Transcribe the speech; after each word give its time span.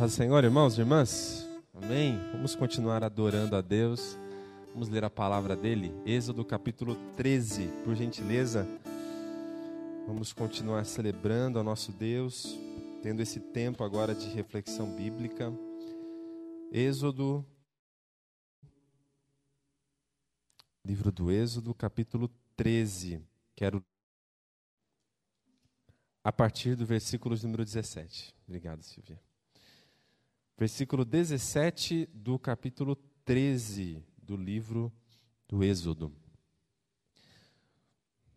Paz 0.00 0.12
do 0.12 0.16
Senhor, 0.16 0.42
irmãos 0.42 0.78
e 0.78 0.80
irmãs. 0.80 1.46
Amém. 1.74 2.18
Vamos 2.32 2.54
continuar 2.54 3.04
adorando 3.04 3.54
a 3.54 3.60
Deus. 3.60 4.16
Vamos 4.72 4.88
ler 4.88 5.04
a 5.04 5.10
palavra 5.10 5.54
dele. 5.54 5.92
Êxodo 6.06 6.42
capítulo 6.42 6.96
13, 7.18 7.68
por 7.84 7.94
gentileza. 7.94 8.66
Vamos 10.06 10.32
continuar 10.32 10.86
celebrando 10.86 11.58
ao 11.58 11.64
nosso 11.64 11.92
Deus, 11.92 12.58
tendo 13.02 13.20
esse 13.20 13.38
tempo 13.38 13.84
agora 13.84 14.14
de 14.14 14.26
reflexão 14.30 14.90
bíblica. 14.90 15.52
Êxodo, 16.72 17.44
livro 20.82 21.12
do 21.12 21.30
Êxodo, 21.30 21.74
capítulo 21.74 22.30
13. 22.56 23.22
Quero 23.54 23.84
a 26.24 26.32
partir 26.32 26.74
do 26.74 26.86
versículo 26.86 27.36
número 27.42 27.66
17. 27.66 28.34
Obrigado, 28.48 28.82
Silvia. 28.82 29.20
Versículo 30.60 31.06
17 31.06 32.06
do 32.12 32.38
capítulo 32.38 32.94
13 33.24 34.04
do 34.22 34.36
livro 34.36 34.92
do 35.48 35.64
Êxodo. 35.64 36.12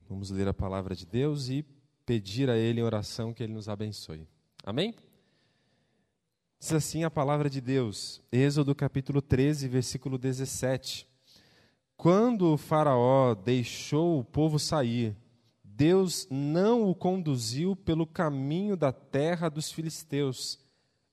Vamos 0.07 0.29
ler 0.29 0.47
a 0.47 0.53
palavra 0.53 0.95
de 0.95 1.05
Deus 1.05 1.49
e 1.49 1.65
pedir 2.05 2.49
a 2.49 2.55
Ele 2.57 2.79
em 2.79 2.83
oração 2.83 3.33
que 3.33 3.43
Ele 3.43 3.51
nos 3.51 3.67
abençoe. 3.67 4.25
Amém? 4.63 4.95
Diz 6.57 6.71
assim 6.71 7.03
a 7.03 7.11
palavra 7.11 7.49
de 7.49 7.59
Deus, 7.59 8.21
Êxodo 8.31 8.73
capítulo 8.73 9.21
13, 9.21 9.67
versículo 9.67 10.17
17. 10.17 11.05
Quando 11.97 12.53
o 12.53 12.57
Faraó 12.57 13.35
deixou 13.35 14.17
o 14.17 14.23
povo 14.23 14.57
sair, 14.57 15.13
Deus 15.61 16.25
não 16.31 16.89
o 16.89 16.95
conduziu 16.95 17.75
pelo 17.75 18.07
caminho 18.07 18.77
da 18.77 18.93
terra 18.93 19.49
dos 19.49 19.69
filisteus, 19.69 20.62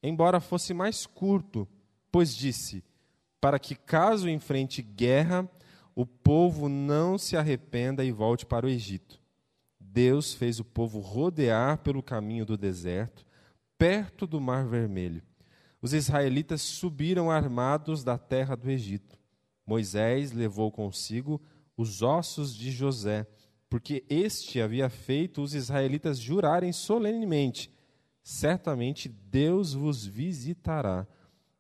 embora 0.03 0.41
fosse 0.41 0.73
mais 0.75 1.07
curto, 1.07 1.67
pois 2.11 2.35
disse: 2.35 2.85
para 3.41 3.59
que, 3.59 3.75
caso 3.75 4.29
enfrente 4.29 4.83
guerra, 4.83 5.49
o 5.95 6.07
povo 6.07 6.69
não 6.69 7.19
se 7.19 7.37
arrependa 7.37 8.05
e 8.05 8.13
volte 8.13 8.47
para 8.47 8.67
o 8.67 8.69
Egito. 8.69 9.21
Deus 9.79 10.33
fez 10.33 10.61
o 10.61 10.65
povo 10.65 11.01
rodear 11.01 11.79
pelo 11.79 12.03
caminho 12.03 12.45
do 12.45 12.57
deserto, 12.57 13.27
perto 13.77 14.27
do 14.27 14.41
Mar 14.41 14.67
Vermelho. 14.67 15.23
Os 15.83 15.93
israelitas 15.93 16.61
subiram 16.61 17.31
armados 17.31 18.05
da 18.05 18.19
terra 18.19 18.55
do 18.55 18.71
Egito. 18.71 19.19
Moisés 19.67 20.33
levou 20.33 20.71
consigo 20.71 21.41
os 21.77 22.03
ossos 22.03 22.55
de 22.55 22.71
José 22.71 23.27
porque 23.71 24.05
este 24.11 24.61
havia 24.61 24.91
feito 24.91 25.41
os 25.41 25.55
israelitas 25.55 26.19
jurarem 26.19 26.73
solenemente: 26.73 27.71
certamente 28.31 29.09
Deus 29.09 29.75
vos 29.75 30.07
visitará 30.07 31.05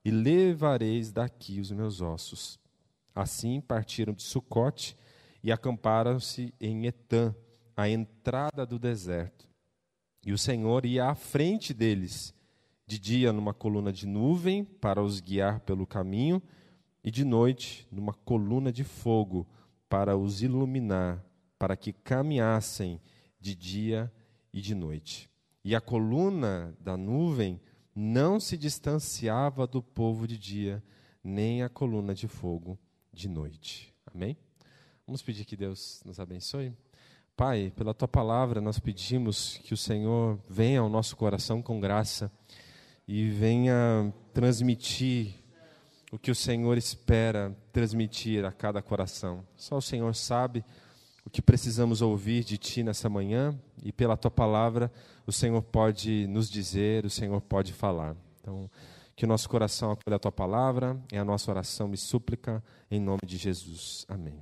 e 0.04 0.10
levareis 0.10 1.10
daqui 1.10 1.58
os 1.58 1.72
meus 1.72 2.00
ossos. 2.00 2.60
Assim 3.12 3.60
partiram 3.60 4.14
de 4.14 4.22
Sucote 4.22 4.96
e 5.42 5.50
acamparam-se 5.50 6.54
em 6.60 6.86
Etã, 6.86 7.34
à 7.76 7.88
entrada 7.88 8.64
do 8.64 8.78
deserto. 8.78 9.48
E 10.24 10.32
o 10.32 10.38
Senhor 10.38 10.86
ia 10.86 11.06
à 11.06 11.14
frente 11.14 11.74
deles, 11.74 12.32
de 12.86 13.00
dia 13.00 13.32
numa 13.32 13.52
coluna 13.52 13.92
de 13.92 14.06
nuvem 14.06 14.62
para 14.64 15.02
os 15.02 15.18
guiar 15.18 15.58
pelo 15.60 15.86
caminho, 15.86 16.40
e 17.02 17.10
de 17.10 17.24
noite 17.24 17.88
numa 17.90 18.14
coluna 18.14 18.70
de 18.70 18.84
fogo 18.84 19.44
para 19.88 20.16
os 20.16 20.40
iluminar 20.40 21.24
para 21.58 21.76
que 21.76 21.92
caminhassem 21.92 23.00
de 23.40 23.56
dia 23.56 24.12
e 24.52 24.60
de 24.60 24.74
noite. 24.74 25.30
E 25.64 25.74
a 25.74 25.80
coluna 25.80 26.74
da 26.80 26.96
nuvem 26.96 27.60
não 27.94 28.40
se 28.40 28.56
distanciava 28.56 29.66
do 29.66 29.82
povo 29.82 30.26
de 30.26 30.38
dia, 30.38 30.82
nem 31.22 31.62
a 31.62 31.68
coluna 31.68 32.14
de 32.14 32.26
fogo 32.26 32.78
de 33.12 33.28
noite. 33.28 33.94
Amém? 34.06 34.36
Vamos 35.06 35.22
pedir 35.22 35.44
que 35.44 35.56
Deus 35.56 36.00
nos 36.04 36.18
abençoe. 36.18 36.72
Pai, 37.36 37.72
pela 37.74 37.94
tua 37.94 38.08
palavra, 38.08 38.60
nós 38.60 38.78
pedimos 38.78 39.58
que 39.64 39.74
o 39.74 39.76
Senhor 39.76 40.38
venha 40.48 40.80
ao 40.80 40.88
nosso 40.88 41.16
coração 41.16 41.62
com 41.62 41.80
graça 41.80 42.30
e 43.08 43.28
venha 43.30 44.12
transmitir 44.32 45.34
o 46.12 46.18
que 46.18 46.30
o 46.30 46.34
Senhor 46.34 46.76
espera 46.76 47.56
transmitir 47.72 48.44
a 48.44 48.52
cada 48.52 48.82
coração. 48.82 49.44
Só 49.56 49.76
o 49.76 49.82
Senhor 49.82 50.14
sabe 50.14 50.64
o 51.24 51.30
que 51.30 51.42
precisamos 51.42 52.02
ouvir 52.02 52.44
de 52.44 52.56
Ti 52.56 52.82
nessa 52.82 53.08
manhã 53.08 53.58
e 53.82 53.92
pela 53.92 54.16
Tua 54.16 54.30
palavra 54.30 54.90
o 55.26 55.32
Senhor 55.32 55.62
pode 55.62 56.26
nos 56.26 56.50
dizer, 56.50 57.04
o 57.04 57.10
Senhor 57.10 57.40
pode 57.40 57.72
falar. 57.72 58.16
Então, 58.40 58.70
que 59.14 59.24
o 59.24 59.28
nosso 59.28 59.48
coração 59.48 59.92
acolha 59.92 60.16
a 60.16 60.18
Tua 60.18 60.32
palavra, 60.32 60.98
é 61.12 61.18
a 61.18 61.24
nossa 61.24 61.50
oração 61.50 61.92
e 61.92 61.96
súplica, 61.96 62.64
em 62.90 62.98
nome 62.98 63.20
de 63.24 63.36
Jesus. 63.36 64.04
Amém. 64.08 64.40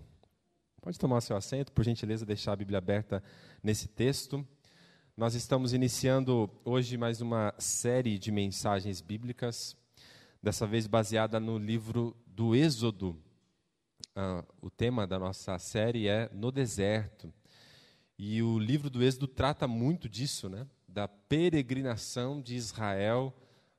Pode 0.80 0.98
tomar 0.98 1.20
seu 1.20 1.36
assento, 1.36 1.72
por 1.72 1.84
gentileza, 1.84 2.24
deixar 2.24 2.52
a 2.52 2.56
Bíblia 2.56 2.78
aberta 2.78 3.22
nesse 3.62 3.88
texto. 3.88 4.46
Nós 5.16 5.34
estamos 5.34 5.72
iniciando 5.72 6.48
hoje 6.64 6.96
mais 6.96 7.20
uma 7.20 7.52
série 7.58 8.18
de 8.18 8.30
mensagens 8.30 9.00
bíblicas, 9.00 9.76
dessa 10.40 10.64
vez 10.64 10.86
baseada 10.86 11.40
no 11.40 11.58
livro 11.58 12.16
do 12.24 12.54
Êxodo, 12.54 13.16
uh, 14.16 14.46
o 14.60 14.70
tema 14.70 15.06
da 15.06 15.18
nossa 15.18 15.58
série 15.58 16.08
é 16.08 16.28
No 16.32 16.50
Deserto. 16.50 17.32
E 18.18 18.42
o 18.42 18.58
livro 18.58 18.90
do 18.90 19.02
Êxodo 19.02 19.28
trata 19.28 19.68
muito 19.68 20.08
disso, 20.08 20.48
né? 20.48 20.66
da 20.88 21.06
peregrinação 21.06 22.40
de 22.40 22.56
Israel 22.56 23.32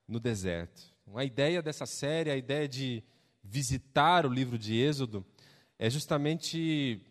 no 0.07 0.19
deserto. 0.19 0.81
A 1.15 1.25
ideia 1.25 1.61
dessa 1.61 1.85
série, 1.85 2.29
a 2.29 2.37
ideia 2.37 2.67
de 2.67 3.03
visitar 3.43 4.25
o 4.25 4.29
livro 4.29 4.57
de 4.57 4.75
Êxodo, 4.75 5.25
é 5.77 5.89
justamente 5.89 7.01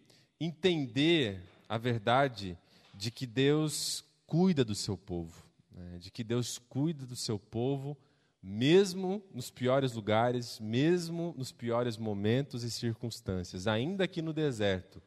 entender 0.41 1.43
a 1.69 1.77
verdade 1.77 2.57
de 2.95 3.11
que 3.11 3.27
Deus 3.27 4.05
cuida 4.27 4.65
do 4.65 4.75
seu 4.75 4.97
povo, 4.97 5.45
né? 5.71 5.99
de 5.99 6.11
que 6.11 6.23
Deus 6.23 6.59
cuida 6.59 7.05
do 7.05 7.17
seu 7.17 7.39
povo 7.39 7.99
mesmo 8.43 9.22
nos 9.34 9.50
piores 9.50 9.93
lugares, 9.94 10.60
mesmo 10.60 11.34
nos 11.37 11.53
piores 11.53 11.97
momentos 11.97 12.62
e 12.62 12.71
circunstâncias, 12.71 13.66
ainda 13.66 14.06
que 14.06 14.22
no 14.22 14.32
deserto, 14.32 15.03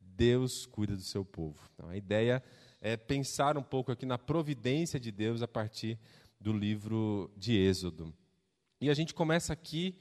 Deus 0.00 0.66
cuida 0.66 0.94
do 0.94 1.02
seu 1.02 1.24
povo. 1.24 1.58
Então, 1.74 1.88
a 1.88 1.96
ideia 1.96 2.42
é 2.80 2.96
pensar 2.96 3.56
um 3.56 3.62
pouco 3.62 3.90
aqui 3.90 4.04
na 4.04 4.18
providência 4.18 5.00
de 5.00 5.10
Deus 5.10 5.42
a 5.42 5.48
partir 5.48 5.98
do 6.40 6.52
livro 6.52 7.30
de 7.36 7.56
Êxodo. 7.56 8.12
E 8.80 8.90
a 8.90 8.94
gente 8.94 9.14
começa 9.14 9.52
aqui 9.52 9.96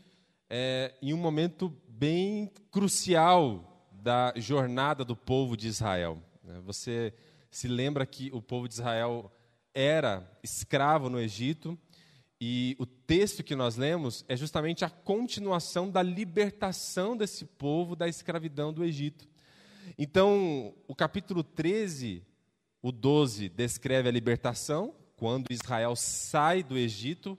é, 0.50 0.94
em 1.02 1.14
um 1.14 1.18
momento 1.18 1.70
bem 1.88 2.52
crucial 2.70 3.88
da 3.92 4.34
jornada 4.36 5.06
do 5.06 5.16
povo 5.16 5.56
de 5.56 5.68
Israel. 5.68 6.22
Né? 6.44 6.60
Você 6.66 7.14
se 7.50 7.68
lembra 7.68 8.06
que 8.06 8.30
o 8.34 8.42
povo 8.42 8.68
de 8.68 8.74
Israel 8.74 9.32
era 9.74 10.30
escravo 10.44 11.10
no 11.10 11.20
Egito 11.20 11.80
e 12.46 12.76
o 12.78 12.86
texto 12.86 13.42
que 13.42 13.56
nós 13.56 13.78
lemos 13.78 14.26
é 14.28 14.36
justamente 14.36 14.84
a 14.84 14.90
continuação 14.90 15.90
da 15.90 16.04
libertação 16.04 17.16
desse 17.16 17.46
povo 17.46 17.96
da 17.96 18.06
escravidão 18.06 18.74
do 18.74 18.84
Egito. 18.84 19.30
Então, 19.98 20.74
o 20.86 20.94
capítulo 20.94 21.42
13, 21.42 22.22
o 22.82 22.92
12, 22.92 23.48
descreve 23.48 24.10
a 24.10 24.12
libertação, 24.12 24.94
quando 25.16 25.54
Israel 25.54 25.96
sai 25.96 26.62
do 26.64 26.78
Egito, 26.78 27.38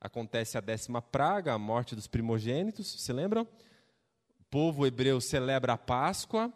acontece 0.00 0.56
a 0.56 0.62
décima 0.62 1.02
praga, 1.02 1.52
a 1.52 1.58
morte 1.58 1.94
dos 1.94 2.06
primogênitos, 2.06 3.02
se 3.02 3.12
lembram? 3.12 3.42
O 4.40 4.44
povo 4.48 4.86
hebreu 4.86 5.20
celebra 5.20 5.74
a 5.74 5.78
Páscoa, 5.78 6.50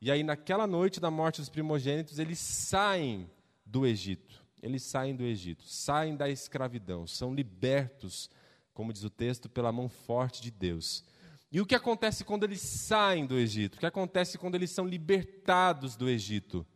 e 0.00 0.10
aí 0.10 0.24
naquela 0.24 0.66
noite 0.66 0.98
da 0.98 1.12
morte 1.12 1.40
dos 1.40 1.48
primogênitos, 1.48 2.18
eles 2.18 2.40
saem 2.40 3.30
do 3.64 3.86
Egito 3.86 4.45
eles 4.66 4.82
saem 4.82 5.14
do 5.14 5.24
Egito, 5.24 5.64
saem 5.64 6.16
da 6.16 6.28
escravidão, 6.28 7.06
são 7.06 7.34
libertos, 7.34 8.30
como 8.74 8.92
diz 8.92 9.04
o 9.04 9.10
texto, 9.10 9.48
pela 9.48 9.72
mão 9.72 9.88
forte 9.88 10.42
de 10.42 10.50
Deus. 10.50 11.04
E 11.50 11.60
o 11.60 11.66
que 11.66 11.74
acontece 11.74 12.24
quando 12.24 12.44
eles 12.44 12.60
saem 12.60 13.24
do 13.24 13.38
Egito? 13.38 13.76
O 13.76 13.78
que 13.78 13.86
acontece 13.86 14.36
quando 14.36 14.56
eles 14.56 14.70
são 14.70 14.84
libertados 14.86 15.96
do 15.96 16.08
Egito? 16.08 16.66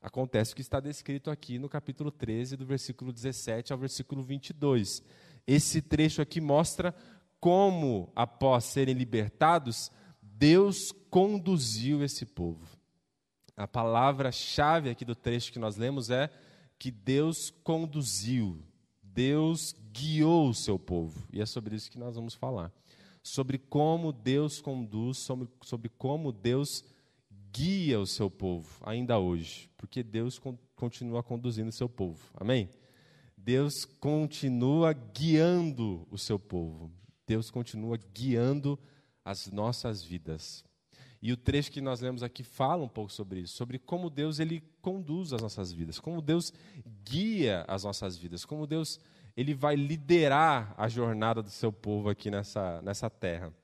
Acontece 0.00 0.52
o 0.52 0.56
que 0.56 0.60
está 0.60 0.80
descrito 0.80 1.30
aqui 1.30 1.58
no 1.58 1.68
capítulo 1.68 2.10
13, 2.10 2.56
do 2.56 2.66
versículo 2.66 3.12
17 3.12 3.72
ao 3.72 3.78
versículo 3.78 4.20
22. 4.22 5.02
Esse 5.46 5.80
trecho 5.80 6.20
aqui 6.20 6.40
mostra 6.40 6.94
como, 7.38 8.12
após 8.14 8.64
serem 8.64 8.94
libertados, 8.94 9.90
Deus 10.20 10.92
conduziu 11.08 12.02
esse 12.02 12.26
povo. 12.26 12.66
A 13.56 13.68
palavra-chave 13.68 14.90
aqui 14.90 15.04
do 15.04 15.14
trecho 15.14 15.52
que 15.52 15.58
nós 15.58 15.76
lemos 15.76 16.10
é 16.10 16.28
que 16.82 16.90
Deus 16.90 17.48
conduziu, 17.62 18.60
Deus 19.00 19.72
guiou 19.92 20.48
o 20.48 20.54
seu 20.54 20.76
povo. 20.76 21.28
E 21.32 21.40
é 21.40 21.46
sobre 21.46 21.76
isso 21.76 21.88
que 21.88 21.96
nós 21.96 22.16
vamos 22.16 22.34
falar. 22.34 22.72
Sobre 23.22 23.56
como 23.56 24.12
Deus 24.12 24.60
conduz, 24.60 25.18
sobre, 25.18 25.48
sobre 25.62 25.88
como 25.90 26.32
Deus 26.32 26.82
guia 27.52 28.00
o 28.00 28.06
seu 28.06 28.28
povo, 28.28 28.68
ainda 28.80 29.16
hoje. 29.16 29.70
Porque 29.78 30.02
Deus 30.02 30.40
con 30.40 30.58
continua 30.74 31.22
conduzindo 31.22 31.68
o 31.68 31.72
seu 31.72 31.88
povo. 31.88 32.18
Amém? 32.34 32.68
Deus 33.38 33.84
continua 34.00 34.92
guiando 34.92 36.04
o 36.10 36.18
seu 36.18 36.36
povo. 36.36 36.90
Deus 37.24 37.48
continua 37.48 37.96
guiando 38.12 38.76
as 39.24 39.46
nossas 39.52 40.02
vidas. 40.02 40.64
E 41.22 41.32
o 41.32 41.36
trecho 41.36 41.70
que 41.70 41.80
nós 41.80 42.00
lemos 42.00 42.24
aqui 42.24 42.42
fala 42.42 42.82
um 42.82 42.88
pouco 42.88 43.12
sobre 43.12 43.40
isso, 43.40 43.54
sobre 43.54 43.78
como 43.78 44.10
Deus 44.10 44.40
ele 44.40 44.60
conduz 44.82 45.32
as 45.32 45.40
nossas 45.40 45.72
vidas, 45.72 46.00
como 46.00 46.20
Deus 46.20 46.52
guia 47.04 47.64
as 47.68 47.84
nossas 47.84 48.18
vidas, 48.18 48.44
como 48.44 48.66
Deus 48.66 48.98
ele 49.36 49.54
vai 49.54 49.76
liderar 49.76 50.74
a 50.76 50.88
jornada 50.88 51.40
do 51.40 51.48
seu 51.48 51.72
povo 51.72 52.08
aqui 52.10 52.28
nessa, 52.28 52.82
nessa 52.82 53.08
terra. 53.08 53.54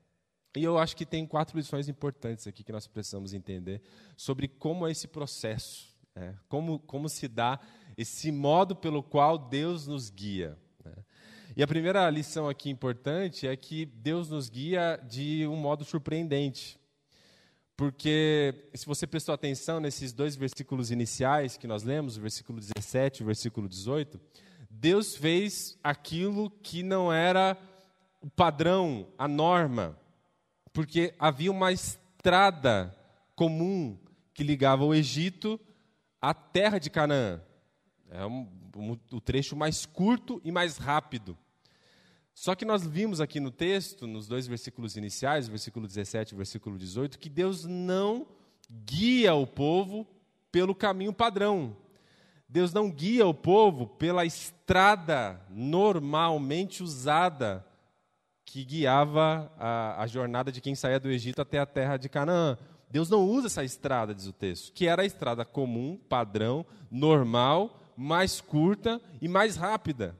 E 0.56 0.62
eu 0.62 0.78
acho 0.78 0.96
que 0.96 1.04
tem 1.04 1.26
quatro 1.26 1.58
lições 1.58 1.88
importantes 1.88 2.46
aqui 2.46 2.62
que 2.62 2.72
nós 2.72 2.86
precisamos 2.86 3.34
entender 3.34 3.82
sobre 4.16 4.46
como 4.46 4.86
é 4.86 4.92
esse 4.92 5.08
processo, 5.08 5.88
né? 6.14 6.38
como, 6.48 6.78
como 6.78 7.08
se 7.08 7.26
dá 7.26 7.58
esse 7.96 8.30
modo 8.30 8.76
pelo 8.76 9.02
qual 9.02 9.36
Deus 9.36 9.86
nos 9.88 10.10
guia. 10.10 10.56
Né? 10.84 10.94
E 11.56 11.62
a 11.62 11.66
primeira 11.66 12.08
lição 12.08 12.48
aqui 12.48 12.70
importante 12.70 13.48
é 13.48 13.56
que 13.56 13.84
Deus 13.84 14.30
nos 14.30 14.48
guia 14.48 14.96
de 15.08 15.46
um 15.48 15.56
modo 15.56 15.84
surpreendente. 15.84 16.78
Porque, 17.78 18.70
se 18.74 18.84
você 18.84 19.06
prestou 19.06 19.32
atenção 19.32 19.78
nesses 19.78 20.12
dois 20.12 20.34
versículos 20.34 20.90
iniciais 20.90 21.56
que 21.56 21.68
nós 21.68 21.84
lemos, 21.84 22.16
o 22.16 22.20
versículo 22.20 22.58
17 22.58 23.20
e 23.20 23.22
o 23.22 23.26
versículo 23.26 23.68
18, 23.68 24.20
Deus 24.68 25.14
fez 25.14 25.78
aquilo 25.80 26.50
que 26.50 26.82
não 26.82 27.12
era 27.12 27.56
o 28.20 28.28
padrão, 28.28 29.06
a 29.16 29.28
norma. 29.28 29.96
Porque 30.72 31.14
havia 31.20 31.52
uma 31.52 31.70
estrada 31.70 32.92
comum 33.36 33.96
que 34.34 34.42
ligava 34.42 34.84
o 34.84 34.92
Egito 34.92 35.60
à 36.20 36.34
terra 36.34 36.80
de 36.80 36.90
Canaã. 36.90 37.40
É 38.10 38.26
um, 38.26 38.48
um, 38.76 38.98
o 39.12 39.20
trecho 39.20 39.54
mais 39.54 39.86
curto 39.86 40.40
e 40.44 40.50
mais 40.50 40.78
rápido. 40.78 41.38
Só 42.40 42.54
que 42.54 42.64
nós 42.64 42.86
vimos 42.86 43.20
aqui 43.20 43.40
no 43.40 43.50
texto, 43.50 44.06
nos 44.06 44.28
dois 44.28 44.46
versículos 44.46 44.96
iniciais, 44.96 45.48
versículo 45.48 45.88
17 45.88 46.32
e 46.32 46.36
versículo 46.36 46.78
18, 46.78 47.18
que 47.18 47.28
Deus 47.28 47.64
não 47.64 48.28
guia 48.84 49.34
o 49.34 49.44
povo 49.44 50.06
pelo 50.52 50.72
caminho 50.72 51.12
padrão. 51.12 51.76
Deus 52.48 52.72
não 52.72 52.92
guia 52.92 53.26
o 53.26 53.34
povo 53.34 53.88
pela 53.88 54.24
estrada 54.24 55.44
normalmente 55.50 56.80
usada 56.80 57.66
que 58.44 58.64
guiava 58.64 59.52
a, 59.58 60.00
a, 60.00 60.06
jornada 60.06 60.52
de 60.52 60.60
quem 60.60 60.76
saía 60.76 61.00
do 61.00 61.10
Egito 61.10 61.42
até 61.42 61.58
a 61.58 61.66
terra 61.66 61.96
de 61.96 62.08
Canaã. 62.08 62.56
Deus 62.88 63.10
não 63.10 63.26
usa 63.26 63.48
essa 63.48 63.64
estrada, 63.64 64.14
diz 64.14 64.28
o 64.28 64.32
texto, 64.32 64.72
que 64.72 64.86
era 64.86 65.02
a 65.02 65.06
estrada 65.06 65.44
comum, 65.44 65.98
padrão, 66.08 66.64
normal, 66.88 67.80
mais 67.96 68.40
curta 68.40 69.00
e 69.20 69.26
mais 69.26 69.56
rápida. 69.56 70.14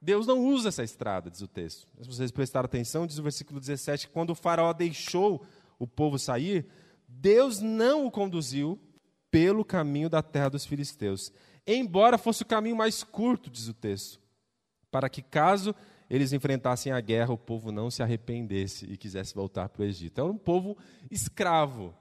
Deus 0.00 0.26
não 0.26 0.44
usa 0.46 0.70
essa 0.70 0.82
estrada, 0.82 1.30
diz 1.30 1.42
o 1.42 1.48
texto. 1.48 1.86
Se 2.00 2.08
vocês 2.08 2.30
prestarem 2.30 2.64
atenção, 2.64 3.06
diz 3.06 3.18
o 3.18 3.22
versículo 3.22 3.60
17 3.60 4.06
que 4.06 4.12
quando 4.12 4.30
o 4.30 4.34
faraó 4.34 4.72
deixou 4.72 5.44
o 5.78 5.86
povo 5.86 6.18
sair, 6.18 6.66
Deus 7.06 7.60
não 7.60 8.06
o 8.06 8.10
conduziu 8.10 8.78
pelo 9.30 9.64
caminho 9.64 10.08
da 10.08 10.22
terra 10.22 10.48
dos 10.48 10.64
filisteus, 10.64 11.32
embora 11.66 12.18
fosse 12.18 12.42
o 12.42 12.46
caminho 12.46 12.76
mais 12.76 13.04
curto, 13.04 13.50
diz 13.50 13.68
o 13.68 13.74
texto, 13.74 14.18
para 14.90 15.08
que 15.08 15.22
caso 15.22 15.74
eles 16.08 16.32
enfrentassem 16.32 16.90
a 16.92 17.00
guerra, 17.00 17.32
o 17.32 17.38
povo 17.38 17.70
não 17.70 17.90
se 17.90 18.02
arrependesse 18.02 18.84
e 18.86 18.96
quisesse 18.96 19.32
voltar 19.32 19.68
para 19.68 19.82
o 19.82 19.84
Egito. 19.84 20.20
Era 20.20 20.28
um 20.28 20.36
povo 20.36 20.76
escravo, 21.08 21.94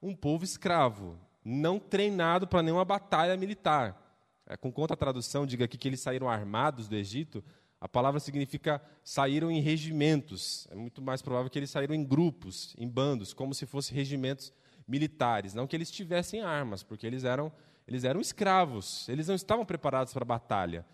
um 0.00 0.16
povo 0.16 0.42
escravo, 0.42 1.18
não 1.44 1.78
treinado 1.78 2.46
para 2.46 2.62
nenhuma 2.62 2.84
batalha 2.84 3.36
militar. 3.36 4.01
É, 4.46 4.56
com 4.56 4.72
conta 4.72 4.96
tradução, 4.96 5.46
diga 5.46 5.64
aqui 5.64 5.78
que 5.78 5.88
eles 5.88 6.00
saíram 6.00 6.28
armados 6.28 6.88
do 6.88 6.96
Egito, 6.96 7.44
a 7.80 7.88
palavra 7.88 8.20
significa 8.20 8.80
saíram 9.02 9.50
em 9.50 9.60
regimentos. 9.60 10.68
É 10.70 10.74
muito 10.74 11.02
mais 11.02 11.20
provável 11.20 11.50
que 11.50 11.58
eles 11.58 11.70
saíram 11.70 11.94
em 11.94 12.04
grupos, 12.04 12.74
em 12.78 12.88
bandos, 12.88 13.32
como 13.32 13.54
se 13.54 13.66
fossem 13.66 13.96
regimentos 13.96 14.52
militares. 14.86 15.54
Não 15.54 15.66
que 15.66 15.74
eles 15.74 15.90
tivessem 15.90 16.42
armas, 16.42 16.82
porque 16.82 17.06
eles 17.06 17.24
eram, 17.24 17.52
eles 17.86 18.04
eram 18.04 18.20
escravos, 18.20 19.08
eles 19.08 19.26
não 19.26 19.34
estavam 19.34 19.64
preparados 19.64 20.12
para 20.12 20.22
a 20.22 20.24
batalha. 20.24 20.86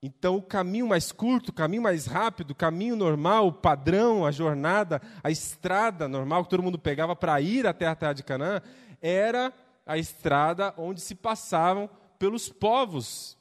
Então, 0.00 0.36
o 0.36 0.42
caminho 0.42 0.86
mais 0.86 1.10
curto, 1.10 1.48
o 1.48 1.52
caminho 1.52 1.82
mais 1.82 2.06
rápido, 2.06 2.52
o 2.52 2.54
caminho 2.54 2.94
normal, 2.94 3.48
o 3.48 3.52
padrão, 3.52 4.24
a 4.24 4.30
jornada, 4.30 5.02
a 5.24 5.30
estrada 5.30 6.06
normal 6.06 6.44
que 6.44 6.50
todo 6.50 6.62
mundo 6.62 6.78
pegava 6.78 7.16
para 7.16 7.40
ir 7.40 7.66
até 7.66 7.86
a 7.86 7.96
terra 7.96 8.12
de 8.12 8.22
Canaã, 8.22 8.62
era 9.02 9.52
a 9.84 9.98
estrada 9.98 10.72
onde 10.76 11.00
se 11.00 11.16
passavam 11.16 11.90
pelos 12.18 12.48
povos 12.48 13.36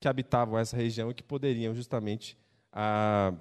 que 0.00 0.08
habitavam 0.08 0.58
essa 0.58 0.76
região 0.76 1.10
e 1.10 1.14
que 1.14 1.22
poderiam 1.22 1.74
justamente 1.74 2.36
ah, 2.72 3.34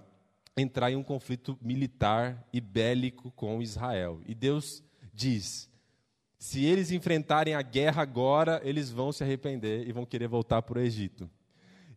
entrar 0.57 0.91
em 0.91 0.95
um 0.95 1.03
conflito 1.03 1.57
militar 1.61 2.47
e 2.51 2.59
bélico 2.61 3.31
com 3.31 3.61
Israel. 3.61 4.21
E 4.25 4.33
Deus 4.33 4.83
diz: 5.13 5.69
se 6.37 6.63
eles 6.63 6.91
enfrentarem 6.91 7.55
a 7.55 7.61
guerra 7.61 8.01
agora, 8.01 8.61
eles 8.63 8.89
vão 8.89 9.11
se 9.11 9.23
arrepender 9.23 9.87
e 9.87 9.91
vão 9.91 10.05
querer 10.05 10.27
voltar 10.27 10.61
para 10.61 10.79
o 10.79 10.81
Egito. 10.81 11.29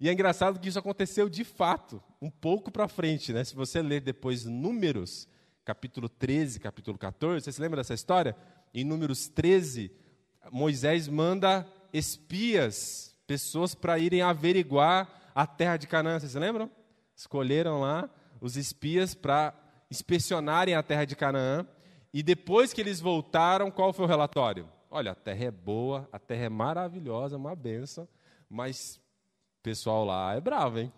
E 0.00 0.08
é 0.08 0.12
engraçado 0.12 0.60
que 0.60 0.68
isso 0.68 0.78
aconteceu 0.78 1.28
de 1.28 1.44
fato, 1.44 2.02
um 2.22 2.30
pouco 2.30 2.70
para 2.70 2.86
frente. 2.86 3.32
Né? 3.32 3.42
Se 3.42 3.54
você 3.54 3.82
ler 3.82 4.00
depois 4.00 4.44
Números, 4.44 5.28
capítulo 5.64 6.08
13, 6.08 6.60
capítulo 6.60 6.96
14, 6.96 7.44
você 7.44 7.52
se 7.52 7.60
lembra 7.60 7.78
dessa 7.80 7.94
história? 7.94 8.36
Em 8.72 8.84
Números 8.84 9.28
13, 9.28 9.90
Moisés 10.52 11.08
manda 11.08 11.66
espias, 11.92 13.16
pessoas 13.26 13.74
para 13.74 13.98
irem 13.98 14.22
averiguar 14.22 15.30
a 15.34 15.46
terra 15.46 15.76
de 15.76 15.86
Canaã. 15.86 16.18
Vocês 16.18 16.34
lembram? 16.34 16.70
Escolheram 17.14 17.80
lá 17.80 18.08
os 18.40 18.56
espias 18.56 19.14
para 19.14 19.54
inspecionarem 19.90 20.74
a 20.74 20.82
terra 20.82 21.04
de 21.04 21.16
Canaã. 21.16 21.66
E 22.12 22.22
depois 22.22 22.72
que 22.72 22.80
eles 22.80 23.00
voltaram, 23.00 23.70
qual 23.70 23.92
foi 23.92 24.04
o 24.04 24.08
relatório? 24.08 24.68
Olha, 24.90 25.12
a 25.12 25.14
terra 25.14 25.44
é 25.44 25.50
boa, 25.50 26.08
a 26.10 26.18
terra 26.18 26.44
é 26.44 26.48
maravilhosa, 26.48 27.36
uma 27.36 27.54
benção, 27.54 28.08
mas 28.48 28.96
o 29.60 29.62
pessoal 29.62 30.04
lá 30.04 30.34
é 30.34 30.40
bravo, 30.40 30.78
hein? 30.78 30.92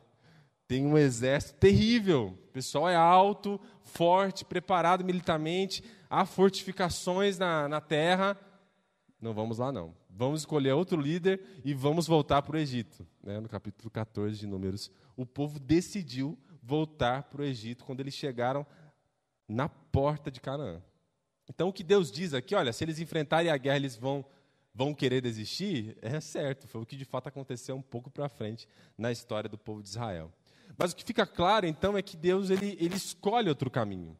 Tem 0.68 0.86
um 0.86 0.96
exército 0.96 1.58
terrível. 1.58 2.26
O 2.26 2.52
pessoal 2.52 2.88
é 2.88 2.94
alto, 2.94 3.60
forte, 3.82 4.44
preparado 4.44 5.04
militarmente, 5.04 5.82
há 6.08 6.24
fortificações 6.24 7.38
na, 7.38 7.68
na 7.68 7.80
terra. 7.80 8.36
Não 9.20 9.34
vamos 9.34 9.58
lá, 9.58 9.70
não 9.70 9.94
vamos 10.20 10.42
escolher 10.42 10.72
outro 10.72 11.00
líder 11.00 11.40
e 11.64 11.72
vamos 11.72 12.06
voltar 12.06 12.42
para 12.42 12.56
o 12.56 12.58
Egito. 12.58 13.06
Né? 13.22 13.40
No 13.40 13.48
capítulo 13.48 13.90
14 13.90 14.38
de 14.38 14.46
Números, 14.46 14.90
o 15.16 15.24
povo 15.24 15.58
decidiu 15.58 16.38
voltar 16.62 17.22
para 17.22 17.40
o 17.40 17.44
Egito 17.44 17.86
quando 17.86 18.00
eles 18.00 18.12
chegaram 18.12 18.66
na 19.48 19.66
porta 19.66 20.30
de 20.30 20.38
Canaã. 20.38 20.82
Então, 21.48 21.70
o 21.70 21.72
que 21.72 21.82
Deus 21.82 22.12
diz 22.12 22.34
aqui, 22.34 22.54
olha, 22.54 22.70
se 22.70 22.84
eles 22.84 23.00
enfrentarem 23.00 23.50
a 23.50 23.56
guerra, 23.56 23.76
eles 23.76 23.96
vão, 23.96 24.22
vão 24.74 24.92
querer 24.92 25.22
desistir, 25.22 25.96
é 26.02 26.20
certo, 26.20 26.68
foi 26.68 26.82
o 26.82 26.86
que 26.86 26.96
de 26.96 27.06
fato 27.06 27.28
aconteceu 27.28 27.74
um 27.74 27.82
pouco 27.82 28.10
para 28.10 28.28
frente 28.28 28.68
na 28.98 29.10
história 29.10 29.48
do 29.48 29.56
povo 29.56 29.82
de 29.82 29.88
Israel. 29.88 30.30
Mas 30.76 30.92
o 30.92 30.96
que 30.96 31.02
fica 31.02 31.26
claro, 31.26 31.66
então, 31.66 31.96
é 31.96 32.02
que 32.02 32.14
Deus 32.14 32.50
ele, 32.50 32.76
ele 32.78 32.94
escolhe 32.94 33.48
outro 33.48 33.70
caminho. 33.70 34.18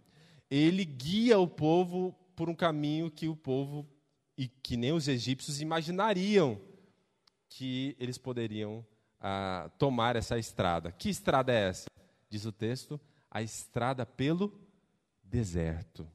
Ele 0.51 0.85
guia 0.85 1.39
o 1.39 1.47
povo 1.47 2.13
por 2.35 2.49
um 2.49 2.55
caminho 2.55 3.11
que 3.11 3.29
o 3.29 3.37
povo 3.37 3.87
e 4.41 4.49
que 4.49 4.75
nem 4.75 4.91
os 4.91 5.07
egípcios 5.07 5.61
imaginariam 5.61 6.59
que 7.47 7.95
eles 8.01 8.17
poderiam 8.17 8.83
ah, 9.21 9.71
tomar 9.77 10.17
essa 10.17 10.39
estrada. 10.39 10.91
Que 10.91 11.11
estrada 11.11 11.53
é 11.53 11.69
essa? 11.69 11.91
Diz 12.31 12.47
o 12.47 12.53
texto, 12.53 12.99
a 13.31 13.43
estrada 13.43 14.07
pelo 14.07 14.59
deserto. 15.23 16.09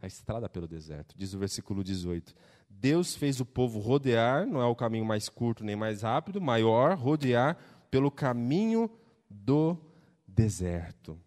A 0.00 0.06
estrada 0.06 0.48
pelo 0.48 0.68
deserto, 0.68 1.16
diz 1.18 1.34
o 1.34 1.40
versículo 1.40 1.82
18. 1.82 2.32
Deus 2.70 3.16
fez 3.16 3.40
o 3.40 3.44
povo 3.44 3.80
rodear, 3.80 4.46
não 4.46 4.60
é 4.60 4.66
o 4.66 4.76
caminho 4.76 5.04
mais 5.04 5.28
curto 5.28 5.64
nem 5.64 5.74
mais 5.74 6.02
rápido, 6.02 6.40
maior, 6.40 6.96
rodear 6.96 7.58
pelo 7.90 8.12
caminho 8.12 8.88
do 9.28 9.76
deserto, 10.24 11.20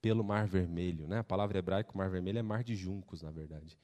pelo 0.00 0.22
Mar 0.22 0.46
Vermelho. 0.46 1.08
Né? 1.08 1.18
A 1.18 1.24
palavra 1.24 1.58
hebraica, 1.58 1.90
Mar 1.96 2.10
Vermelho, 2.10 2.38
é 2.38 2.42
mar 2.42 2.62
de 2.62 2.76
juncos, 2.76 3.22
na 3.22 3.32
verdade 3.32 3.76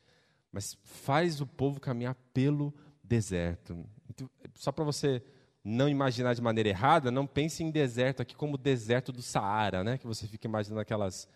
mas 0.57 0.75
faz 0.83 1.39
o 1.43 1.47
povo 1.47 1.79
caminhar 1.79 2.17
pelo 2.33 2.73
deserto. 3.05 3.87
Então, 4.09 4.27
só 4.55 4.73
para 4.73 4.83
você 4.83 5.23
não 5.63 5.87
imaginar 5.87 6.33
de 6.33 6.41
maneira 6.41 6.71
errada, 6.71 7.11
não 7.11 7.27
pense 7.27 7.63
em 7.63 7.71
deserto 7.71 8.23
aqui 8.23 8.35
como 8.35 8.55
o 8.55 8.59
deserto 8.59 9.13
do 9.13 9.21
Saara, 9.21 9.85
né? 9.85 9.99
Que 9.99 10.07
você 10.07 10.27
fica 10.27 10.47
imaginando 10.47 10.81
aquelas 10.81 11.29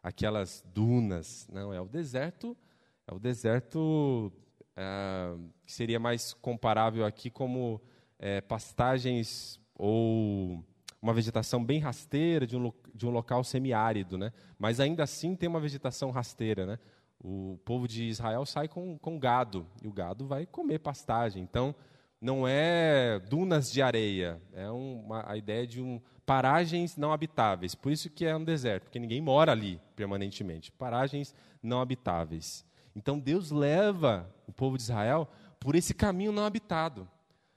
aquelas 0.00 0.62
dunas. 0.72 1.48
Não, 1.52 1.74
é 1.74 1.80
o 1.80 1.88
deserto, 1.88 2.56
é 3.04 3.12
o 3.12 3.18
deserto 3.18 4.32
é, 4.76 5.34
que 5.66 5.72
seria 5.72 5.98
mais 5.98 6.32
comparável 6.34 7.04
aqui 7.04 7.30
como 7.30 7.82
é, 8.16 8.40
pastagens 8.40 9.58
ou 9.74 10.64
uma 11.02 11.12
vegetação 11.12 11.64
bem 11.64 11.80
rasteira 11.80 12.46
de 12.46 12.56
um, 12.56 12.72
de 12.94 13.08
um 13.08 13.10
local 13.10 13.42
semiárido, 13.42 14.16
né? 14.16 14.32
Mas 14.56 14.78
ainda 14.78 15.02
assim 15.02 15.34
tem 15.34 15.48
uma 15.48 15.58
vegetação 15.58 16.12
rasteira, 16.12 16.64
né? 16.64 16.78
O 17.20 17.58
povo 17.64 17.88
de 17.88 18.04
Israel 18.04 18.46
sai 18.46 18.68
com, 18.68 18.96
com 18.98 19.18
gado, 19.18 19.66
e 19.82 19.88
o 19.88 19.92
gado 19.92 20.26
vai 20.26 20.46
comer 20.46 20.78
pastagem. 20.78 21.42
Então, 21.42 21.74
não 22.20 22.46
é 22.46 23.20
dunas 23.28 23.70
de 23.70 23.80
areia, 23.82 24.40
é 24.52 24.68
uma, 24.70 25.30
a 25.30 25.36
ideia 25.36 25.66
de 25.66 25.80
um, 25.80 26.00
paragens 26.28 26.94
não 26.94 27.10
habitáveis. 27.10 27.74
Por 27.74 27.90
isso 27.90 28.10
que 28.10 28.26
é 28.26 28.36
um 28.36 28.44
deserto, 28.44 28.84
porque 28.84 28.98
ninguém 28.98 29.18
mora 29.18 29.52
ali 29.52 29.80
permanentemente. 29.96 30.70
Paragens 30.70 31.34
não 31.62 31.80
habitáveis. 31.80 32.66
Então 32.94 33.18
Deus 33.18 33.50
leva 33.50 34.28
o 34.46 34.52
povo 34.52 34.76
de 34.76 34.82
Israel 34.82 35.26
por 35.58 35.74
esse 35.74 35.94
caminho 35.94 36.30
não 36.30 36.44
habitado. 36.44 37.08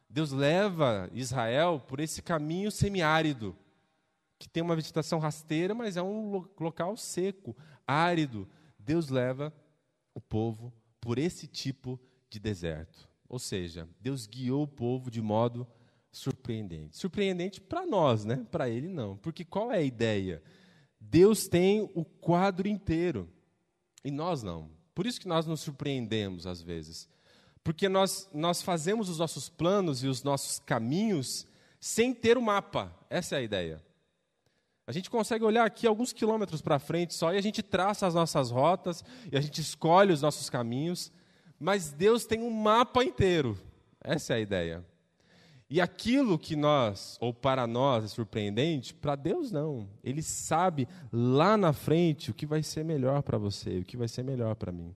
Deus 0.10 0.32
leva 0.32 1.10
Israel 1.14 1.82
por 1.86 2.00
esse 2.00 2.22
caminho 2.22 2.72
semiárido, 2.72 3.56
que 4.40 4.48
tem 4.48 4.64
uma 4.64 4.76
vegetação 4.76 5.20
rasteira, 5.20 5.74
mas 5.74 5.98
é 5.98 6.02
um 6.02 6.46
local 6.60 6.96
seco, 6.96 7.56
árido. 7.86 8.48
Deus 8.84 9.10
leva 9.10 9.54
o 10.14 10.22
povo 10.22 10.74
por 11.00 11.18
esse 11.18 11.48
tipo 11.48 12.00
de 12.30 12.40
deserto. 12.40 13.08
Ou 13.28 13.40
seja, 13.40 13.88
Deus 14.00 14.26
guiou 14.26 14.64
o 14.64 14.68
povo 14.68 15.10
de 15.10 15.22
modo 15.22 15.68
surpreendente. 16.12 16.98
Surpreendente 16.98 17.62
para 17.62 17.86
nós, 17.86 18.26
né? 18.26 18.46
Para 18.52 18.70
ele 18.70 18.90
não. 18.90 19.16
Porque 19.18 19.46
qual 19.46 19.72
é 19.72 19.78
a 19.78 19.84
ideia? 19.84 20.44
Deus 21.00 21.48
tem 21.48 21.90
o 21.96 22.04
quadro 22.04 22.68
inteiro 22.68 23.30
e 24.04 24.12
nós 24.12 24.44
não. 24.44 24.70
Por 24.94 25.06
isso 25.06 25.20
que 25.20 25.28
nós 25.28 25.46
nos 25.46 25.62
surpreendemos 25.62 26.46
às 26.46 26.62
vezes. 26.62 27.08
Porque 27.64 27.88
nós, 27.88 28.30
nós 28.34 28.62
fazemos 28.62 29.10
os 29.10 29.18
nossos 29.18 29.48
planos 29.48 30.04
e 30.04 30.08
os 30.08 30.24
nossos 30.24 30.60
caminhos 30.60 31.48
sem 31.80 32.14
ter 32.14 32.38
o 32.38 32.42
mapa. 32.42 32.96
Essa 33.10 33.36
é 33.36 33.40
a 33.40 33.44
ideia. 33.44 33.84
A 34.86 34.92
gente 34.92 35.10
consegue 35.10 35.44
olhar 35.44 35.66
aqui 35.66 35.86
alguns 35.86 36.12
quilômetros 36.12 36.62
para 36.62 36.80
frente 36.80 37.14
só 37.14 37.34
e 37.34 37.38
a 37.38 37.42
gente 37.42 37.62
traça 37.62 38.08
as 38.08 38.14
nossas 38.14 38.50
rotas 38.50 39.04
e 39.32 39.38
a 39.38 39.42
gente 39.42 39.62
escolhe 39.62 40.12
os 40.12 40.22
nossos 40.22 40.50
caminhos, 40.50 41.12
mas 41.60 41.92
Deus 41.92 42.26
tem 42.26 42.42
um 42.42 42.50
mapa 42.50 43.04
inteiro. 43.04 43.58
Essa 44.04 44.34
é 44.34 44.38
a 44.38 44.40
ideia. 44.40 44.86
E 45.70 45.80
aquilo 45.80 46.38
que 46.38 46.56
nós, 46.56 47.18
ou 47.22 47.34
para 47.34 47.66
nós, 47.66 48.04
é 48.04 48.08
surpreendente, 48.08 48.94
para 48.94 49.16
Deus 49.16 49.54
não. 49.54 49.88
Ele 50.04 50.22
sabe 50.22 50.86
lá 51.14 51.56
na 51.56 51.72
frente 51.72 52.30
o 52.30 52.34
que 52.34 52.46
vai 52.46 52.62
ser 52.62 52.84
melhor 52.84 53.22
para 53.22 53.38
você, 53.38 53.80
o 53.80 53.86
que 53.86 53.96
vai 53.96 54.10
ser 54.10 54.24
melhor 54.24 54.56
para 54.56 54.72
mim. 54.72 54.94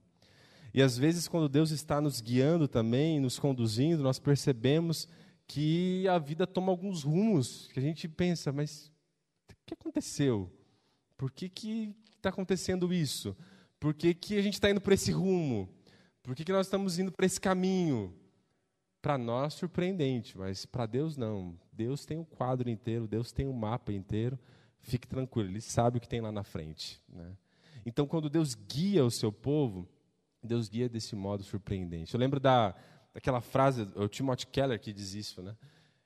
E 0.74 0.82
às 0.82 0.98
vezes, 0.98 1.26
quando 1.26 1.48
Deus 1.48 1.70
está 1.70 1.98
nos 1.98 2.20
guiando 2.20 2.68
também, 2.68 3.18
nos 3.18 3.38
conduzindo, 3.38 4.02
nós 4.02 4.18
percebemos 4.18 5.08
que 5.46 6.06
a 6.08 6.18
vida 6.18 6.46
toma 6.46 6.70
alguns 6.70 7.02
rumos 7.02 7.70
que 7.72 7.78
a 7.78 7.82
gente 7.82 8.06
pensa, 8.06 8.52
mas 8.52 8.92
que 9.66 9.74
aconteceu? 9.74 10.50
Por 11.16 11.30
que 11.30 11.94
está 12.16 12.28
acontecendo 12.28 12.92
isso? 12.92 13.36
Por 13.80 13.92
que, 13.92 14.14
que 14.14 14.38
a 14.38 14.42
gente 14.42 14.54
está 14.54 14.70
indo 14.70 14.80
para 14.80 14.94
esse 14.94 15.10
rumo? 15.10 15.68
Por 16.22 16.34
que, 16.34 16.44
que 16.44 16.52
nós 16.52 16.66
estamos 16.66 16.98
indo 16.98 17.12
para 17.12 17.26
esse 17.26 17.40
caminho? 17.40 18.14
Para 19.02 19.18
nós, 19.18 19.54
surpreendente, 19.54 20.36
mas 20.38 20.64
para 20.64 20.86
Deus 20.86 21.16
não. 21.16 21.58
Deus 21.72 22.04
tem 22.04 22.16
o 22.16 22.20
um 22.20 22.24
quadro 22.24 22.70
inteiro, 22.70 23.06
Deus 23.06 23.32
tem 23.32 23.46
o 23.46 23.50
um 23.50 23.52
mapa 23.52 23.92
inteiro. 23.92 24.38
Fique 24.80 25.06
tranquilo, 25.06 25.50
Ele 25.50 25.60
sabe 25.60 25.98
o 25.98 26.00
que 26.00 26.08
tem 26.08 26.20
lá 26.20 26.30
na 26.30 26.44
frente. 26.44 27.02
Né? 27.08 27.36
Então, 27.84 28.06
quando 28.06 28.30
Deus 28.30 28.54
guia 28.54 29.04
o 29.04 29.10
seu 29.10 29.32
povo, 29.32 29.88
Deus 30.42 30.68
guia 30.68 30.88
desse 30.88 31.14
modo 31.16 31.42
surpreendente. 31.42 32.14
Eu 32.14 32.20
lembro 32.20 32.38
da, 32.38 32.74
daquela 33.12 33.40
frase, 33.40 33.82
o 33.94 34.08
Timothy 34.08 34.46
Keller 34.46 34.80
que 34.80 34.92
diz 34.92 35.14
isso, 35.14 35.42
né? 35.42 35.56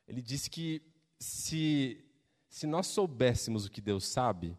Ele 0.09 0.23
disse 0.23 0.51
que 0.51 0.83
se, 1.19 2.03
se 2.51 2.67
nós 2.67 2.89
soubéssemos 2.89 3.65
o 3.65 3.71
que 3.71 3.81
Deus 3.81 4.07
sabe, 4.07 4.55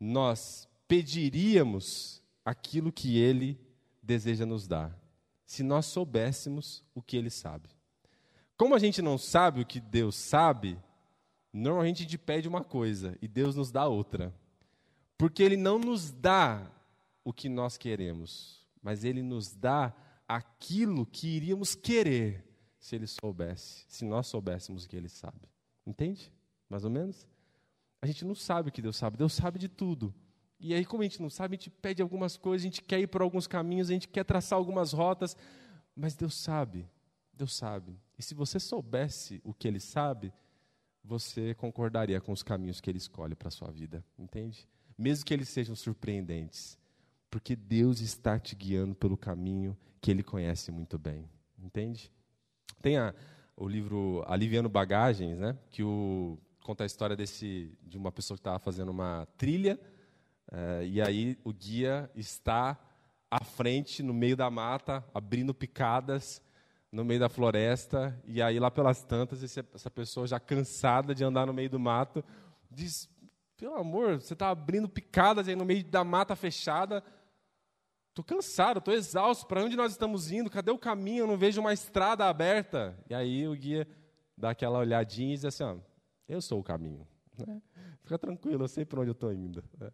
nós 0.00 0.68
pediríamos 0.88 2.20
aquilo 2.44 2.90
que 2.90 3.16
Ele 3.16 3.56
deseja 4.02 4.44
nos 4.44 4.66
dar. 4.66 4.98
Se 5.46 5.62
nós 5.62 5.86
soubéssemos 5.86 6.82
o 6.92 7.00
que 7.00 7.16
Ele 7.16 7.30
sabe. 7.30 7.68
Como 8.56 8.74
a 8.74 8.78
gente 8.80 9.00
não 9.00 9.16
sabe 9.16 9.60
o 9.60 9.66
que 9.66 9.78
Deus 9.78 10.16
sabe, 10.16 10.76
normalmente 11.52 11.98
a 11.98 12.02
gente 12.02 12.18
pede 12.18 12.48
uma 12.48 12.64
coisa 12.64 13.16
e 13.22 13.28
Deus 13.28 13.54
nos 13.54 13.70
dá 13.70 13.86
outra. 13.86 14.34
Porque 15.16 15.44
Ele 15.44 15.56
não 15.56 15.78
nos 15.78 16.10
dá 16.10 16.68
o 17.22 17.32
que 17.32 17.48
nós 17.48 17.76
queremos 17.76 18.60
mas 18.82 19.04
Ele 19.04 19.22
nos 19.22 19.54
dá 19.54 19.94
aquilo 20.26 21.06
que 21.06 21.28
iríamos 21.28 21.74
querer 21.74 22.44
se 22.78 22.96
Ele 22.96 23.06
soubesse, 23.06 23.84
se 23.88 24.04
nós 24.04 24.26
soubéssemos 24.26 24.84
o 24.84 24.88
que 24.88 24.96
Ele 24.96 25.08
sabe. 25.08 25.48
Entende? 25.86 26.32
Mais 26.70 26.84
ou 26.84 26.90
menos? 26.90 27.26
A 28.00 28.06
gente 28.06 28.24
não 28.24 28.34
sabe 28.34 28.68
o 28.70 28.72
que 28.72 28.80
Deus 28.80 28.96
sabe, 28.96 29.18
Deus 29.18 29.34
sabe 29.34 29.58
de 29.58 29.68
tudo. 29.68 30.14
E 30.58 30.72
aí, 30.72 30.84
como 30.84 31.02
a 31.02 31.04
gente 31.04 31.20
não 31.20 31.28
sabe, 31.28 31.56
a 31.56 31.58
gente 31.58 31.70
pede 31.70 32.00
algumas 32.00 32.36
coisas, 32.36 32.64
a 32.64 32.68
gente 32.68 32.82
quer 32.82 33.00
ir 33.00 33.06
por 33.08 33.20
alguns 33.20 33.46
caminhos, 33.46 33.90
a 33.90 33.92
gente 33.92 34.08
quer 34.08 34.24
traçar 34.24 34.56
algumas 34.56 34.92
rotas, 34.92 35.36
mas 35.96 36.14
Deus 36.14 36.34
sabe, 36.34 36.88
Deus 37.32 37.54
sabe. 37.54 37.98
E 38.18 38.22
se 38.22 38.34
você 38.34 38.60
soubesse 38.60 39.40
o 39.42 39.52
que 39.52 39.66
Ele 39.66 39.80
sabe, 39.80 40.32
você 41.02 41.54
concordaria 41.54 42.20
com 42.20 42.30
os 42.30 42.42
caminhos 42.42 42.80
que 42.80 42.90
Ele 42.90 42.98
escolhe 42.98 43.34
para 43.34 43.48
a 43.48 43.50
sua 43.50 43.70
vida, 43.70 44.04
entende? 44.18 44.68
Mesmo 44.96 45.24
que 45.24 45.32
eles 45.32 45.48
sejam 45.48 45.74
surpreendentes. 45.74 46.78
Porque 47.30 47.56
Deus 47.56 48.00
está 48.00 48.38
te 48.38 48.54
guiando 48.54 48.94
pelo 48.94 49.16
caminho 49.16 49.76
que 50.00 50.10
Ele 50.10 50.22
conhece 50.22 50.70
muito 50.70 50.98
bem. 50.98 51.26
Entende? 51.58 52.10
Tem 52.82 52.98
a, 52.98 53.14
o 53.56 53.66
livro 53.66 54.22
Aliviando 54.26 54.68
Bagagens, 54.68 55.38
né? 55.38 55.56
que 55.70 55.82
o, 55.82 56.38
conta 56.62 56.84
a 56.84 56.86
história 56.86 57.16
desse, 57.16 57.76
de 57.82 57.96
uma 57.96 58.12
pessoa 58.12 58.36
que 58.36 58.40
estava 58.40 58.58
fazendo 58.58 58.90
uma 58.90 59.26
trilha, 59.36 59.78
eh, 60.52 60.86
e 60.86 61.02
aí 61.02 61.38
o 61.44 61.52
guia 61.52 62.10
está 62.14 62.78
à 63.30 63.42
frente, 63.44 64.02
no 64.02 64.12
meio 64.12 64.36
da 64.36 64.50
mata, 64.50 65.04
abrindo 65.14 65.54
picadas 65.54 66.42
no 66.92 67.04
meio 67.04 67.20
da 67.20 67.28
floresta, 67.28 68.20
e 68.24 68.42
aí 68.42 68.58
lá 68.58 68.70
pelas 68.70 69.02
tantas, 69.02 69.44
essa 69.44 69.90
pessoa 69.90 70.26
já 70.26 70.40
cansada 70.40 71.14
de 71.14 71.22
andar 71.22 71.46
no 71.46 71.54
meio 71.54 71.70
do 71.70 71.78
mato, 71.78 72.24
diz, 72.68 73.08
pelo 73.56 73.76
amor, 73.76 74.20
você 74.20 74.32
está 74.32 74.50
abrindo 74.50 74.88
picadas 74.88 75.46
aí 75.46 75.54
no 75.54 75.64
meio 75.64 75.84
da 75.84 76.02
mata 76.02 76.34
fechada, 76.34 77.04
Estou 78.10 78.24
cansado, 78.24 78.78
estou 78.78 78.92
exausto. 78.92 79.46
Para 79.46 79.62
onde 79.62 79.76
nós 79.76 79.92
estamos 79.92 80.32
indo? 80.32 80.50
Cadê 80.50 80.70
o 80.70 80.78
caminho? 80.78 81.22
Eu 81.22 81.26
não 81.28 81.38
vejo 81.38 81.60
uma 81.60 81.72
estrada 81.72 82.26
aberta. 82.26 82.98
E 83.08 83.14
aí 83.14 83.46
o 83.46 83.54
guia 83.54 83.86
dá 84.36 84.50
aquela 84.50 84.78
olhadinha 84.78 85.32
e 85.32 85.36
diz 85.36 85.44
assim: 85.44 85.62
ó, 85.62 85.76
Eu 86.30 86.40
sou 86.40 86.60
o 86.60 86.62
caminho. 86.62 87.06
Né? 87.46 87.60
Fica 88.02 88.18
tranquilo, 88.18 88.64
eu 88.64 88.68
sei 88.68 88.84
para 88.84 89.00
onde 89.00 89.10
eu 89.10 89.12
estou 89.12 89.32
indo. 89.32 89.62
Né? 89.78 89.90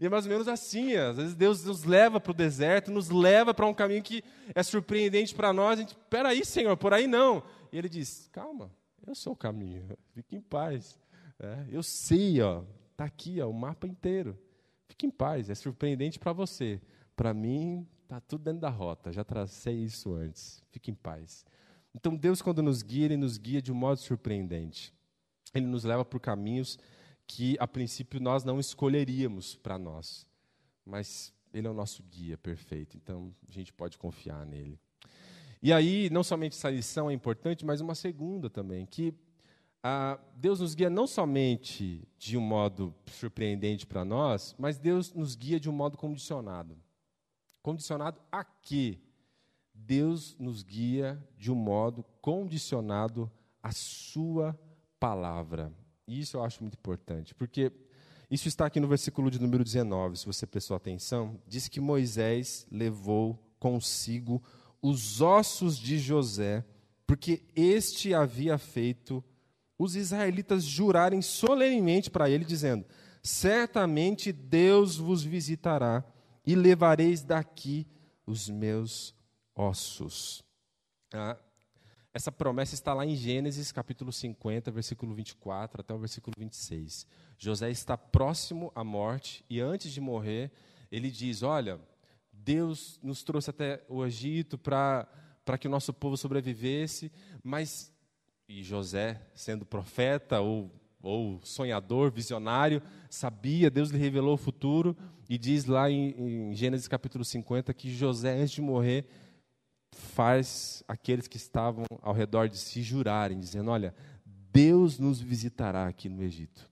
E 0.00 0.06
é 0.06 0.08
mais 0.08 0.24
ou 0.24 0.30
menos 0.30 0.48
assim. 0.48 0.94
Às 0.94 1.16
vezes 1.16 1.34
Deus 1.34 1.64
nos 1.64 1.84
leva 1.84 2.20
para 2.20 2.30
o 2.30 2.34
deserto, 2.34 2.90
nos 2.90 3.10
leva 3.10 3.52
para 3.52 3.66
um 3.66 3.74
caminho 3.74 4.02
que 4.02 4.22
é 4.54 4.62
surpreendente 4.62 5.34
para 5.34 5.52
nós. 5.52 5.78
A 5.78 5.82
gente, 5.82 5.96
peraí, 6.08 6.44
Senhor, 6.44 6.76
por 6.76 6.94
aí 6.94 7.06
não. 7.06 7.42
E 7.72 7.78
Ele 7.78 7.88
diz: 7.88 8.28
Calma, 8.32 8.70
eu 9.06 9.14
sou 9.14 9.32
o 9.32 9.36
caminho. 9.36 9.84
Fique 10.12 10.36
em 10.36 10.40
paz. 10.40 10.98
É, 11.38 11.66
eu 11.70 11.82
sei, 11.82 12.40
ó, 12.40 12.62
está 12.92 13.04
aqui, 13.04 13.40
ó, 13.40 13.48
o 13.48 13.54
mapa 13.54 13.86
inteiro. 13.86 14.38
Fique 14.88 15.06
em 15.06 15.10
paz. 15.10 15.50
É 15.50 15.54
surpreendente 15.54 16.18
para 16.18 16.32
você 16.32 16.80
para 17.20 17.34
mim, 17.34 17.86
está 18.02 18.18
tudo 18.18 18.44
dentro 18.44 18.60
da 18.60 18.70
rota, 18.70 19.12
já 19.12 19.22
tracei 19.22 19.74
isso 19.74 20.14
antes. 20.14 20.64
Fique 20.70 20.90
em 20.90 20.94
paz. 20.94 21.44
Então, 21.94 22.16
Deus, 22.16 22.40
quando 22.40 22.62
nos 22.62 22.80
guia, 22.80 23.04
Ele 23.04 23.18
nos 23.18 23.36
guia 23.36 23.60
de 23.60 23.70
um 23.70 23.74
modo 23.74 23.98
surpreendente. 23.98 24.90
Ele 25.54 25.66
nos 25.66 25.84
leva 25.84 26.04
por 26.04 26.20
caminhos 26.20 26.78
que, 27.26 27.56
a 27.60 27.66
princípio, 27.66 28.20
nós 28.20 28.44
não 28.44 28.58
escolheríamos 28.58 29.54
para 29.56 29.78
nós. 29.78 30.26
Mas 30.84 31.32
Ele 31.52 31.66
é 31.66 31.70
o 31.70 31.74
nosso 31.74 32.02
guia 32.02 32.36
perfeito, 32.38 32.96
então 32.96 33.34
a 33.48 33.52
gente 33.52 33.72
pode 33.72 33.98
confiar 33.98 34.44
nele. 34.46 34.78
E 35.62 35.72
aí, 35.72 36.08
não 36.10 36.24
somente 36.24 36.56
essa 36.56 36.70
lição 36.70 37.10
é 37.10 37.12
importante, 37.12 37.64
mas 37.66 37.80
uma 37.80 37.94
segunda 37.94 38.48
também, 38.48 38.86
que 38.86 39.14
ah, 39.82 40.18
Deus 40.34 40.60
nos 40.60 40.74
guia 40.74 40.90
não 40.90 41.06
somente 41.06 42.06
de 42.18 42.36
um 42.36 42.40
modo 42.40 42.94
surpreendente 43.06 43.86
para 43.86 44.04
nós, 44.04 44.54
mas 44.58 44.78
Deus 44.78 45.12
nos 45.12 45.34
guia 45.34 45.58
de 45.58 45.70
um 45.70 45.72
modo 45.72 45.96
condicionado. 45.96 46.76
Condicionado 47.62 48.20
a 48.30 48.44
quê? 48.44 48.98
Deus 49.74 50.36
nos 50.38 50.62
guia 50.62 51.22
de 51.36 51.50
um 51.50 51.54
modo 51.54 52.04
condicionado 52.20 53.30
à 53.62 53.72
Sua 53.72 54.58
palavra. 55.00 55.72
E 56.06 56.20
isso 56.20 56.36
eu 56.36 56.44
acho 56.44 56.62
muito 56.62 56.74
importante, 56.74 57.34
porque 57.34 57.72
isso 58.30 58.46
está 58.46 58.66
aqui 58.66 58.78
no 58.78 58.86
versículo 58.86 59.30
de 59.30 59.40
número 59.40 59.64
19, 59.64 60.18
se 60.18 60.26
você 60.26 60.46
prestou 60.46 60.76
atenção. 60.76 61.40
Diz 61.48 61.66
que 61.66 61.80
Moisés 61.80 62.66
levou 62.70 63.36
consigo 63.58 64.42
os 64.80 65.20
ossos 65.20 65.76
de 65.76 65.98
José, 65.98 66.64
porque 67.06 67.42
este 67.56 68.14
havia 68.14 68.56
feito 68.56 69.24
os 69.78 69.96
israelitas 69.96 70.62
jurarem 70.62 71.22
solenemente 71.22 72.10
para 72.10 72.28
ele, 72.28 72.44
dizendo: 72.44 72.84
Certamente 73.22 74.30
Deus 74.30 74.96
vos 74.96 75.24
visitará 75.24 76.04
e 76.46 76.54
levareis 76.54 77.22
daqui 77.22 77.86
os 78.26 78.48
meus 78.48 79.14
ossos. 79.54 80.44
Ah, 81.12 81.36
essa 82.12 82.32
promessa 82.32 82.74
está 82.74 82.92
lá 82.92 83.06
em 83.06 83.14
Gênesis 83.14 83.70
capítulo 83.70 84.12
50, 84.12 84.70
versículo 84.70 85.14
24 85.14 85.80
até 85.80 85.94
o 85.94 85.98
versículo 85.98 86.34
26. 86.38 87.06
José 87.38 87.70
está 87.70 87.96
próximo 87.96 88.72
à 88.74 88.82
morte 88.82 89.44
e 89.48 89.60
antes 89.60 89.92
de 89.92 90.00
morrer, 90.00 90.50
ele 90.90 91.10
diz: 91.10 91.42
Olha, 91.42 91.80
Deus 92.32 92.98
nos 93.02 93.22
trouxe 93.22 93.50
até 93.50 93.84
o 93.88 94.04
Egito 94.04 94.58
para 94.58 95.06
que 95.58 95.68
o 95.68 95.70
nosso 95.70 95.92
povo 95.92 96.16
sobrevivesse, 96.16 97.12
mas 97.44 97.92
e 98.50 98.64
José, 98.64 99.22
sendo 99.32 99.64
profeta 99.64 100.40
ou, 100.40 100.68
ou 101.00 101.40
sonhador, 101.44 102.10
visionário, 102.10 102.82
sabia, 103.08 103.70
Deus 103.70 103.90
lhe 103.90 103.98
revelou 103.98 104.34
o 104.34 104.36
futuro, 104.36 104.96
e 105.28 105.38
diz 105.38 105.66
lá 105.66 105.88
em, 105.88 106.50
em 106.50 106.54
Gênesis 106.56 106.88
capítulo 106.88 107.24
50 107.24 107.72
que 107.72 107.94
José, 107.94 108.40
antes 108.40 108.50
de 108.50 108.60
morrer, 108.60 109.06
faz 109.92 110.82
aqueles 110.86 111.26
que 111.26 111.36
estavam 111.36 111.84
ao 112.02 112.12
redor 112.12 112.48
de 112.48 112.58
si 112.58 112.82
jurarem, 112.82 113.38
dizendo: 113.38 113.70
Olha, 113.70 113.94
Deus 114.52 114.98
nos 114.98 115.20
visitará 115.20 115.86
aqui 115.86 116.08
no 116.08 116.22
Egito, 116.22 116.68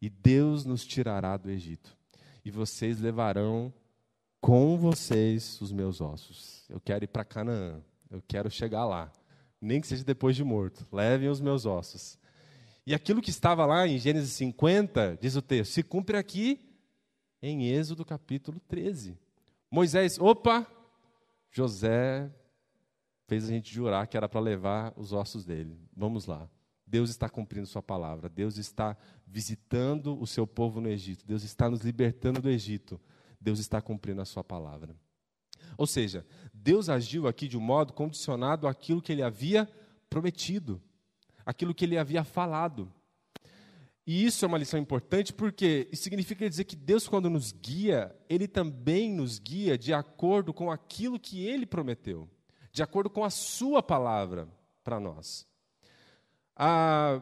e 0.00 0.08
Deus 0.08 0.64
nos 0.64 0.84
tirará 0.84 1.36
do 1.36 1.50
Egito, 1.50 1.96
e 2.44 2.50
vocês 2.50 2.98
levarão 3.00 3.72
com 4.40 4.76
vocês 4.76 5.60
os 5.60 5.72
meus 5.72 6.00
ossos. 6.00 6.64
Eu 6.68 6.80
quero 6.80 7.04
ir 7.04 7.08
para 7.08 7.24
Canaã, 7.24 7.80
eu 8.10 8.22
quero 8.26 8.50
chegar 8.50 8.84
lá, 8.84 9.12
nem 9.60 9.80
que 9.80 9.86
seja 9.86 10.04
depois 10.04 10.34
de 10.34 10.42
morto. 10.42 10.86
Levem 10.92 11.28
os 11.28 11.40
meus 11.40 11.64
ossos. 11.64 12.18
E 12.84 12.94
aquilo 12.94 13.22
que 13.22 13.30
estava 13.30 13.64
lá 13.64 13.86
em 13.86 13.98
Gênesis 13.98 14.32
50, 14.32 15.16
diz 15.20 15.36
o 15.36 15.42
texto, 15.42 15.70
se 15.70 15.82
cumpre 15.84 16.16
aqui 16.16 16.60
em 17.40 17.68
Êxodo 17.68 18.04
capítulo 18.04 18.60
13. 18.66 19.16
Moisés, 19.70 20.18
opa, 20.18 20.66
José 21.50 22.28
fez 23.32 23.44
a 23.44 23.48
gente 23.48 23.72
jurar 23.72 24.06
que 24.06 24.14
era 24.14 24.28
para 24.28 24.42
levar 24.42 24.92
os 24.94 25.10
ossos 25.14 25.46
dele. 25.46 25.74
Vamos 25.96 26.26
lá. 26.26 26.46
Deus 26.86 27.08
está 27.08 27.30
cumprindo 27.30 27.66
Sua 27.66 27.82
palavra. 27.82 28.28
Deus 28.28 28.58
está 28.58 28.94
visitando 29.26 30.20
o 30.20 30.26
seu 30.26 30.46
povo 30.46 30.82
no 30.82 30.90
Egito. 30.90 31.26
Deus 31.26 31.42
está 31.42 31.70
nos 31.70 31.80
libertando 31.80 32.42
do 32.42 32.50
Egito. 32.50 33.00
Deus 33.40 33.58
está 33.58 33.80
cumprindo 33.80 34.20
a 34.20 34.26
Sua 34.26 34.44
palavra. 34.44 34.94
Ou 35.78 35.86
seja, 35.86 36.26
Deus 36.52 36.90
agiu 36.90 37.26
aqui 37.26 37.48
de 37.48 37.56
um 37.56 37.60
modo 37.62 37.94
condicionado 37.94 38.68
àquilo 38.68 39.00
que 39.00 39.10
Ele 39.10 39.22
havia 39.22 39.66
prometido, 40.10 40.78
aquilo 41.46 41.74
que 41.74 41.86
Ele 41.86 41.96
havia 41.96 42.24
falado. 42.24 42.92
E 44.06 44.26
isso 44.26 44.44
é 44.44 44.48
uma 44.48 44.58
lição 44.58 44.78
importante 44.78 45.32
porque 45.32 45.88
significa 45.94 46.50
dizer 46.50 46.64
que 46.64 46.76
Deus, 46.76 47.08
quando 47.08 47.30
nos 47.30 47.50
guia, 47.50 48.14
Ele 48.28 48.46
também 48.46 49.10
nos 49.10 49.38
guia 49.38 49.78
de 49.78 49.94
acordo 49.94 50.52
com 50.52 50.70
aquilo 50.70 51.18
que 51.18 51.42
Ele 51.46 51.64
prometeu 51.64 52.28
de 52.72 52.82
acordo 52.82 53.10
com 53.10 53.22
a 53.22 53.30
Sua 53.30 53.82
palavra 53.82 54.48
para 54.82 54.98
nós. 54.98 55.46
Ah, 56.56 57.20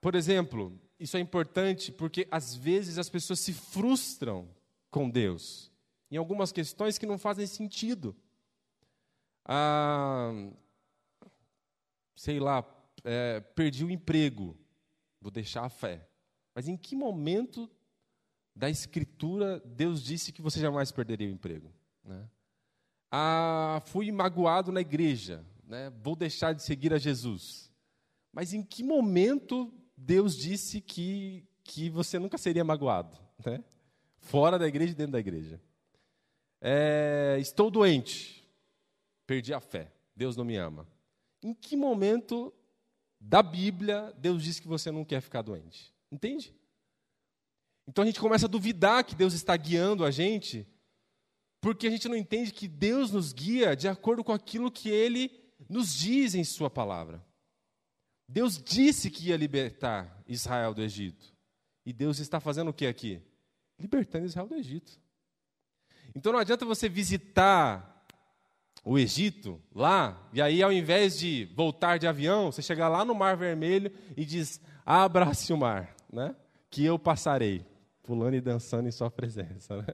por 0.00 0.14
exemplo, 0.14 0.78
isso 0.98 1.16
é 1.16 1.20
importante 1.20 1.90
porque 1.90 2.28
às 2.30 2.54
vezes 2.54 2.98
as 2.98 3.08
pessoas 3.08 3.40
se 3.40 3.52
frustram 3.52 4.48
com 4.90 5.08
Deus 5.08 5.72
em 6.10 6.16
algumas 6.16 6.52
questões 6.52 6.98
que 6.98 7.06
não 7.06 7.18
fazem 7.18 7.46
sentido. 7.46 8.14
Ah, 9.44 10.32
sei 12.14 12.38
lá, 12.38 12.64
é, 13.02 13.40
perdi 13.40 13.84
o 13.84 13.90
emprego, 13.90 14.56
vou 15.20 15.30
deixar 15.30 15.64
a 15.64 15.68
fé. 15.68 16.06
Mas 16.54 16.68
em 16.68 16.76
que 16.76 16.94
momento 16.94 17.68
da 18.54 18.70
Escritura 18.70 19.60
Deus 19.64 20.02
disse 20.02 20.32
que 20.32 20.40
você 20.40 20.60
jamais 20.60 20.92
perderia 20.92 21.28
o 21.28 21.32
emprego? 21.32 21.72
Né? 22.04 22.28
Ah, 23.16 23.80
fui 23.86 24.10
magoado 24.10 24.72
na 24.72 24.80
igreja, 24.80 25.46
né? 25.68 25.88
vou 26.02 26.16
deixar 26.16 26.52
de 26.52 26.64
seguir 26.64 26.92
a 26.92 26.98
Jesus. 26.98 27.70
Mas 28.32 28.52
em 28.52 28.60
que 28.60 28.82
momento 28.82 29.72
Deus 29.96 30.36
disse 30.36 30.80
que, 30.80 31.46
que 31.62 31.88
você 31.88 32.18
nunca 32.18 32.36
seria 32.36 32.64
magoado? 32.64 33.16
Né? 33.46 33.62
Fora 34.18 34.58
da 34.58 34.66
igreja 34.66 34.90
e 34.90 34.96
dentro 34.96 35.12
da 35.12 35.20
igreja. 35.20 35.60
É, 36.60 37.36
estou 37.38 37.70
doente, 37.70 38.44
perdi 39.28 39.54
a 39.54 39.60
fé, 39.60 39.92
Deus 40.16 40.36
não 40.36 40.44
me 40.44 40.56
ama. 40.56 40.84
Em 41.40 41.54
que 41.54 41.76
momento 41.76 42.52
da 43.20 43.44
Bíblia 43.44 44.12
Deus 44.18 44.42
disse 44.42 44.60
que 44.60 44.66
você 44.66 44.90
não 44.90 45.04
quer 45.04 45.20
ficar 45.20 45.42
doente? 45.42 45.94
Entende? 46.10 46.52
Então 47.86 48.02
a 48.02 48.06
gente 48.08 48.18
começa 48.18 48.46
a 48.46 48.48
duvidar 48.48 49.04
que 49.04 49.14
Deus 49.14 49.34
está 49.34 49.56
guiando 49.56 50.04
a 50.04 50.10
gente 50.10 50.66
porque 51.64 51.86
a 51.86 51.90
gente 51.90 52.10
não 52.10 52.16
entende 52.16 52.52
que 52.52 52.68
Deus 52.68 53.10
nos 53.10 53.32
guia 53.32 53.74
de 53.74 53.88
acordo 53.88 54.22
com 54.22 54.32
aquilo 54.32 54.70
que 54.70 54.90
Ele 54.90 55.30
nos 55.66 55.94
diz 55.94 56.34
em 56.34 56.44
Sua 56.44 56.68
palavra. 56.68 57.24
Deus 58.28 58.62
disse 58.62 59.10
que 59.10 59.28
ia 59.28 59.36
libertar 59.38 60.22
Israel 60.28 60.74
do 60.74 60.82
Egito. 60.82 61.32
E 61.86 61.90
Deus 61.90 62.18
está 62.18 62.38
fazendo 62.38 62.68
o 62.68 62.74
que 62.74 62.86
aqui? 62.86 63.18
Libertando 63.78 64.26
Israel 64.26 64.46
do 64.46 64.54
Egito. 64.56 64.92
Então 66.14 66.34
não 66.34 66.38
adianta 66.38 66.66
você 66.66 66.86
visitar 66.86 68.04
o 68.84 68.98
Egito 68.98 69.58
lá, 69.74 70.28
e 70.34 70.42
aí 70.42 70.62
ao 70.62 70.70
invés 70.70 71.18
de 71.18 71.46
voltar 71.54 71.96
de 71.98 72.06
avião, 72.06 72.52
você 72.52 72.60
chegar 72.60 72.90
lá 72.90 73.06
no 73.06 73.14
Mar 73.14 73.38
Vermelho 73.38 73.90
e 74.14 74.26
diz: 74.26 74.60
Abra-se 74.84 75.50
o 75.50 75.56
mar, 75.56 75.96
né? 76.12 76.36
que 76.68 76.84
eu 76.84 76.98
passarei, 76.98 77.64
pulando 78.02 78.34
e 78.34 78.40
dançando 78.42 78.86
em 78.86 78.92
Sua 78.92 79.10
presença. 79.10 79.78
Né? 79.78 79.86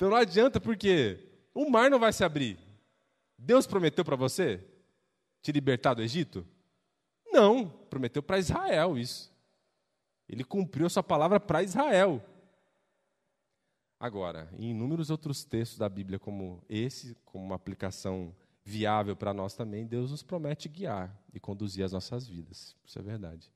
Então 0.00 0.08
não 0.08 0.16
adianta, 0.16 0.58
porque 0.58 1.18
o 1.52 1.68
mar 1.68 1.90
não 1.90 1.98
vai 1.98 2.10
se 2.10 2.24
abrir. 2.24 2.58
Deus 3.36 3.66
prometeu 3.66 4.02
para 4.02 4.16
você 4.16 4.66
te 5.42 5.52
libertar 5.52 5.92
do 5.92 6.00
Egito? 6.00 6.46
Não, 7.30 7.68
prometeu 7.68 8.22
para 8.22 8.38
Israel 8.38 8.96
isso. 8.96 9.30
Ele 10.26 10.42
cumpriu 10.42 10.86
a 10.86 10.88
sua 10.88 11.02
palavra 11.02 11.38
para 11.38 11.62
Israel. 11.62 12.24
Agora, 13.98 14.48
em 14.58 14.70
inúmeros 14.70 15.10
outros 15.10 15.44
textos 15.44 15.76
da 15.76 15.86
Bíblia, 15.86 16.18
como 16.18 16.64
esse, 16.66 17.14
como 17.26 17.44
uma 17.44 17.56
aplicação 17.56 18.34
viável 18.64 19.14
para 19.14 19.34
nós 19.34 19.52
também, 19.52 19.86
Deus 19.86 20.12
nos 20.12 20.22
promete 20.22 20.66
guiar 20.66 21.14
e 21.30 21.38
conduzir 21.38 21.84
as 21.84 21.92
nossas 21.92 22.26
vidas. 22.26 22.74
Isso 22.86 22.98
é 22.98 23.02
verdade. 23.02 23.52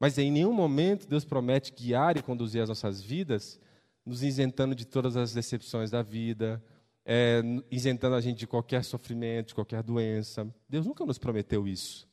Mas 0.00 0.16
em 0.16 0.32
nenhum 0.32 0.54
momento 0.54 1.06
Deus 1.06 1.26
promete 1.26 1.74
guiar 1.74 2.16
e 2.16 2.22
conduzir 2.22 2.62
as 2.62 2.70
nossas 2.70 3.02
vidas 3.02 3.60
nos 4.08 4.22
isentando 4.22 4.74
de 4.74 4.86
todas 4.86 5.16
as 5.16 5.34
decepções 5.34 5.90
da 5.90 6.02
vida, 6.02 6.62
é, 7.04 7.42
isentando 7.70 8.16
a 8.16 8.20
gente 8.20 8.38
de 8.38 8.46
qualquer 8.46 8.82
sofrimento, 8.82 9.48
de 9.48 9.54
qualquer 9.54 9.82
doença. 9.82 10.52
Deus 10.68 10.86
nunca 10.86 11.04
nos 11.04 11.18
prometeu 11.18 11.68
isso. 11.68 12.08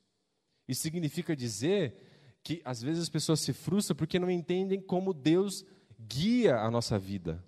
Isso 0.68 0.82
significa 0.82 1.36
dizer 1.36 2.38
que 2.44 2.62
às 2.66 2.82
vezes 2.82 3.04
as 3.04 3.10
pessoas 3.10 3.40
se 3.40 3.54
frustram 3.54 3.96
porque 3.96 4.20
não 4.20 4.30
entendem 4.30 4.80
como 4.80 5.14
Deus 5.14 5.66
guia 6.00 6.58
a 6.58 6.70
nossa 6.70 7.00
vida, 7.00 7.44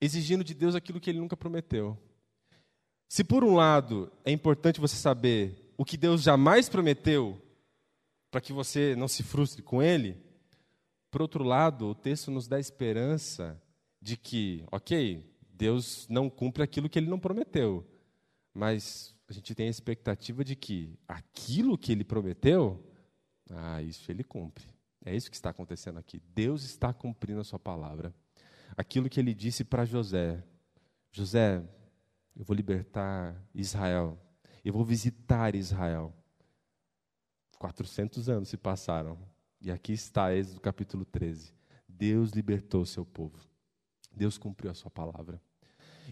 exigindo 0.00 0.44
de 0.44 0.54
Deus 0.54 0.74
aquilo 0.74 1.00
que 1.00 1.10
Ele 1.10 1.18
nunca 1.18 1.36
prometeu. 1.36 1.98
Se 3.08 3.24
por 3.24 3.42
um 3.42 3.54
lado 3.54 4.12
é 4.24 4.30
importante 4.30 4.80
você 4.80 4.94
saber 4.94 5.72
o 5.76 5.84
que 5.84 5.96
Deus 5.96 6.22
jamais 6.22 6.68
prometeu, 6.68 7.40
para 8.30 8.40
que 8.40 8.52
você 8.52 8.94
não 8.94 9.08
se 9.08 9.22
frustre 9.22 9.62
com 9.62 9.82
Ele, 9.82 10.16
por 11.10 11.22
outro 11.22 11.42
lado, 11.44 11.88
o 11.88 11.94
texto 11.94 12.30
nos 12.30 12.46
dá 12.46 12.58
esperança 12.58 13.60
de 14.00 14.16
que, 14.16 14.64
ok, 14.70 15.24
Deus 15.52 16.06
não 16.08 16.30
cumpre 16.30 16.62
aquilo 16.62 16.88
que 16.88 16.98
ele 16.98 17.10
não 17.10 17.18
prometeu, 17.18 17.86
mas 18.54 19.14
a 19.28 19.32
gente 19.32 19.54
tem 19.54 19.66
a 19.66 19.70
expectativa 19.70 20.44
de 20.44 20.56
que 20.56 20.98
aquilo 21.06 21.76
que 21.76 21.92
ele 21.92 22.04
prometeu, 22.04 22.82
ah, 23.50 23.82
isso 23.82 24.10
ele 24.10 24.24
cumpre. 24.24 24.66
É 25.04 25.14
isso 25.14 25.30
que 25.30 25.36
está 25.36 25.50
acontecendo 25.50 25.98
aqui. 25.98 26.20
Deus 26.34 26.62
está 26.64 26.92
cumprindo 26.92 27.40
a 27.40 27.44
sua 27.44 27.58
palavra. 27.58 28.14
Aquilo 28.76 29.08
que 29.08 29.18
ele 29.18 29.34
disse 29.34 29.64
para 29.64 29.84
José: 29.84 30.42
José, 31.10 31.62
eu 32.36 32.44
vou 32.44 32.54
libertar 32.54 33.34
Israel, 33.54 34.18
eu 34.64 34.72
vou 34.72 34.84
visitar 34.84 35.54
Israel. 35.54 36.14
400 37.58 38.28
anos 38.28 38.48
se 38.48 38.56
passaram. 38.56 39.18
E 39.62 39.70
aqui 39.70 39.92
está 39.92 40.34
Êxodo 40.34 40.58
capítulo 40.60 41.04
13. 41.04 41.52
Deus 41.86 42.30
libertou 42.30 42.86
seu 42.86 43.04
povo. 43.04 43.38
Deus 44.10 44.38
cumpriu 44.38 44.70
a 44.70 44.74
sua 44.74 44.90
palavra. 44.90 45.40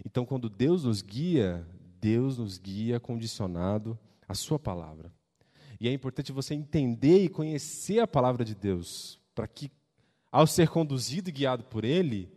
Então, 0.05 0.27
quando 0.27 0.51
Deus 0.51 0.85
nos 0.85 1.01
guia, 1.01 1.67
Deus 1.99 2.37
nos 2.37 2.59
guia 2.59 3.01
condicionado 3.01 3.99
à 4.29 4.35
sua 4.35 4.59
palavra. 4.59 5.11
E 5.81 5.89
é 5.89 5.93
importante 5.93 6.31
você 6.31 6.55
entender 6.55 7.25
e 7.25 7.29
conhecer 7.29 8.01
a 8.01 8.07
palavra 8.07 8.45
de 8.45 8.55
Deus, 8.55 9.19
para 9.35 9.49
que, 9.49 9.71
ao 10.31 10.47
ser 10.47 10.69
conduzido 10.69 11.31
e 11.31 11.33
guiado 11.33 11.65
por 11.65 11.85
Ele, 11.85 12.31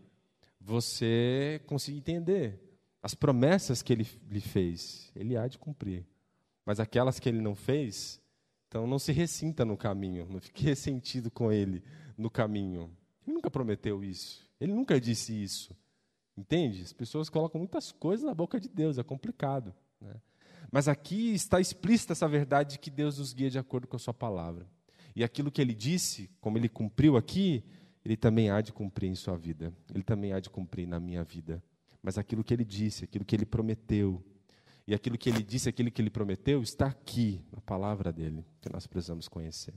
você 0.59 1.61
consiga 1.67 1.97
entender 1.97 2.57
as 3.03 3.13
promessas 3.13 3.81
que 3.81 3.91
Ele 3.91 4.07
lhe 4.29 4.41
fez. 4.41 5.11
Ele 5.13 5.35
há 5.35 5.47
de 5.47 5.57
cumprir. 5.57 6.05
Mas 6.65 6.79
aquelas 6.79 7.19
que 7.19 7.27
Ele 7.27 7.41
não 7.41 7.53
fez, 7.53 8.20
então 8.71 8.87
não 8.87 8.97
se 8.97 9.11
ressinta 9.11 9.65
no 9.65 9.75
caminho, 9.75 10.25
não 10.29 10.39
fique 10.39 10.63
ressentido 10.63 11.29
com 11.29 11.51
ele 11.51 11.83
no 12.17 12.29
caminho. 12.29 12.89
Ele 13.27 13.35
nunca 13.35 13.51
prometeu 13.51 14.01
isso. 14.01 14.47
Ele 14.61 14.73
nunca 14.73 14.97
disse 14.97 15.33
isso. 15.33 15.75
Entende? 16.37 16.81
As 16.81 16.93
pessoas 16.93 17.27
colocam 17.27 17.59
muitas 17.59 17.91
coisas 17.91 18.25
na 18.25 18.33
boca 18.33 18.61
de 18.61 18.69
Deus, 18.69 18.97
é 18.97 19.03
complicado. 19.03 19.75
Né? 19.99 20.13
Mas 20.71 20.87
aqui 20.87 21.33
está 21.33 21.59
explícita 21.59 22.13
essa 22.13 22.29
verdade 22.29 22.71
de 22.71 22.79
que 22.79 22.89
Deus 22.89 23.17
nos 23.17 23.33
guia 23.33 23.49
de 23.49 23.59
acordo 23.59 23.87
com 23.87 23.97
a 23.97 23.99
sua 23.99 24.13
palavra. 24.13 24.65
E 25.13 25.21
aquilo 25.21 25.51
que 25.51 25.61
ele 25.61 25.73
disse, 25.73 26.29
como 26.39 26.57
ele 26.57 26.69
cumpriu 26.69 27.17
aqui, 27.17 27.65
ele 28.05 28.15
também 28.15 28.51
há 28.51 28.61
de 28.61 28.71
cumprir 28.71 29.09
em 29.09 29.15
sua 29.15 29.35
vida. 29.35 29.73
Ele 29.93 30.01
também 30.01 30.31
há 30.31 30.39
de 30.39 30.49
cumprir 30.49 30.87
na 30.87 30.97
minha 30.97 31.25
vida. 31.25 31.61
Mas 32.01 32.17
aquilo 32.17 32.41
que 32.41 32.53
ele 32.53 32.63
disse, 32.63 33.03
aquilo 33.03 33.25
que 33.25 33.35
ele 33.35 33.45
prometeu, 33.45 34.23
E 34.87 34.93
aquilo 34.93 35.17
que 35.17 35.29
ele 35.29 35.43
disse, 35.43 35.69
aquilo 35.69 35.91
que 35.91 36.01
ele 36.01 36.09
prometeu, 36.09 36.61
está 36.61 36.87
aqui 36.87 37.43
na 37.51 37.61
palavra 37.61 38.11
dele, 38.11 38.45
que 38.61 38.71
nós 38.71 38.87
precisamos 38.87 39.27
conhecer. 39.27 39.73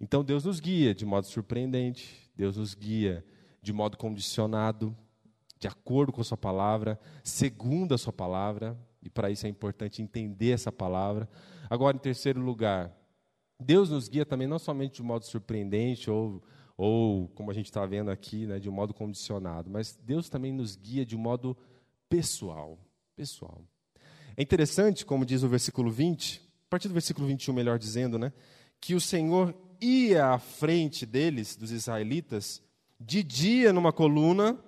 Então 0.00 0.24
Deus 0.24 0.44
nos 0.44 0.58
guia 0.58 0.94
de 0.94 1.06
modo 1.06 1.26
surpreendente, 1.26 2.30
Deus 2.34 2.56
nos 2.56 2.74
guia 2.74 3.24
de 3.62 3.72
modo 3.72 3.96
condicionado, 3.96 4.96
de 5.58 5.68
acordo 5.68 6.12
com 6.12 6.20
a 6.20 6.24
sua 6.24 6.36
palavra, 6.36 6.98
segundo 7.22 7.94
a 7.94 7.98
sua 7.98 8.12
palavra, 8.12 8.76
e 9.00 9.08
para 9.08 9.30
isso 9.30 9.46
é 9.46 9.48
importante 9.48 10.02
entender 10.02 10.50
essa 10.50 10.72
palavra. 10.72 11.28
Agora, 11.70 11.96
em 11.96 12.00
terceiro 12.00 12.40
lugar, 12.40 12.92
Deus 13.60 13.90
nos 13.90 14.08
guia 14.08 14.26
também 14.26 14.48
não 14.48 14.58
somente 14.58 14.96
de 14.96 15.02
modo 15.04 15.24
surpreendente 15.24 16.10
ou, 16.10 16.42
ou 16.76 17.28
como 17.28 17.50
a 17.50 17.54
gente 17.54 17.66
está 17.66 17.86
vendo 17.86 18.10
aqui, 18.10 18.44
né, 18.46 18.58
de 18.58 18.68
um 18.68 18.72
modo 18.72 18.92
condicionado, 18.92 19.70
mas 19.70 19.96
Deus 20.04 20.28
também 20.28 20.52
nos 20.52 20.74
guia 20.74 21.06
de 21.06 21.14
um 21.14 21.20
modo 21.20 21.56
pessoal. 22.08 22.76
Pessoal. 23.14 23.62
É 24.36 24.42
interessante, 24.42 25.04
como 25.04 25.26
diz 25.26 25.42
o 25.42 25.48
versículo 25.48 25.90
20, 25.90 26.40
a 26.66 26.70
partir 26.70 26.88
do 26.88 26.94
versículo 26.94 27.26
21, 27.26 27.52
melhor 27.52 27.78
dizendo, 27.78 28.18
né, 28.18 28.32
que 28.80 28.94
o 28.94 29.00
Senhor 29.00 29.54
ia 29.80 30.28
à 30.28 30.38
frente 30.38 31.04
deles, 31.04 31.54
dos 31.54 31.70
israelitas, 31.70 32.62
de 32.98 33.22
dia 33.22 33.72
numa 33.72 33.92
coluna, 33.92 34.58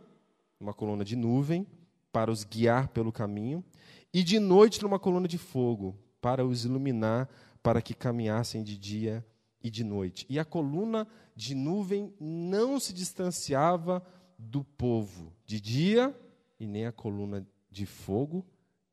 uma 0.61 0.75
coluna 0.75 1.05
de 1.05 1.17
nuvem, 1.17 1.67
para 2.13 2.31
os 2.31 2.45
guiar 2.45 2.89
pelo 2.89 3.11
caminho, 3.11 3.65
e 4.13 4.23
de 4.23 4.39
noite 4.39 4.83
numa 4.83 4.99
coluna 4.99 5.27
de 5.27 5.39
fogo, 5.39 5.97
para 6.21 6.45
os 6.45 6.65
iluminar, 6.65 7.29
para 7.63 7.81
que 7.81 7.95
caminhassem 7.95 8.63
de 8.63 8.77
dia 8.77 9.25
e 9.63 9.71
de 9.71 9.83
noite. 9.83 10.27
E 10.29 10.39
a 10.39 10.45
coluna 10.45 11.09
de 11.35 11.55
nuvem 11.55 12.13
não 12.21 12.79
se 12.79 12.93
distanciava 12.93 14.05
do 14.39 14.63
povo 14.63 15.33
de 15.47 15.61
dia, 15.61 16.15
e 16.61 16.67
nem 16.67 16.87
a 16.87 16.93
coluna 16.93 17.47
de 17.71 17.87
fogo 17.87 18.45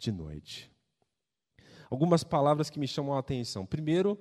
de 0.02 0.12
noite. 0.12 0.72
Algumas 1.90 2.24
palavras 2.24 2.70
que 2.70 2.80
me 2.80 2.88
chamam 2.88 3.16
a 3.16 3.20
atenção. 3.20 3.66
Primeiro, 3.66 4.18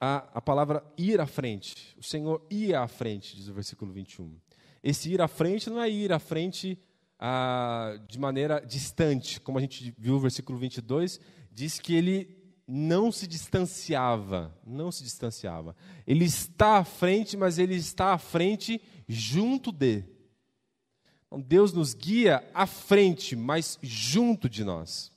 a, 0.00 0.16
a 0.34 0.40
palavra 0.40 0.84
ir 0.96 1.20
à 1.20 1.26
frente. 1.26 1.96
O 1.98 2.02
Senhor 2.02 2.44
ia 2.50 2.80
à 2.80 2.88
frente, 2.88 3.36
diz 3.36 3.48
o 3.48 3.54
versículo 3.54 3.92
21. 3.92 4.36
Esse 4.82 5.12
ir 5.12 5.20
à 5.20 5.28
frente 5.28 5.68
não 5.68 5.80
é 5.80 5.90
ir 5.90 6.12
à 6.12 6.18
frente 6.18 6.78
ah, 7.18 7.98
de 8.08 8.18
maneira 8.18 8.60
distante, 8.60 9.40
como 9.40 9.58
a 9.58 9.60
gente 9.60 9.94
viu 9.98 10.14
no 10.14 10.20
versículo 10.20 10.58
22, 10.58 11.20
diz 11.50 11.78
que 11.78 11.94
ele 11.94 12.44
não 12.66 13.12
se 13.12 13.26
distanciava, 13.26 14.56
não 14.66 14.90
se 14.90 15.02
distanciava. 15.02 15.76
Ele 16.06 16.24
está 16.24 16.78
à 16.78 16.84
frente, 16.84 17.36
mas 17.36 17.58
ele 17.58 17.74
está 17.74 18.12
à 18.12 18.18
frente 18.18 18.80
junto 19.08 19.70
de. 19.70 20.04
Então, 21.34 21.40
Deus 21.40 21.72
nos 21.72 21.94
guia 21.94 22.44
à 22.54 22.64
frente, 22.64 23.34
mas 23.34 23.76
junto 23.82 24.48
de 24.48 24.62
nós. 24.62 25.10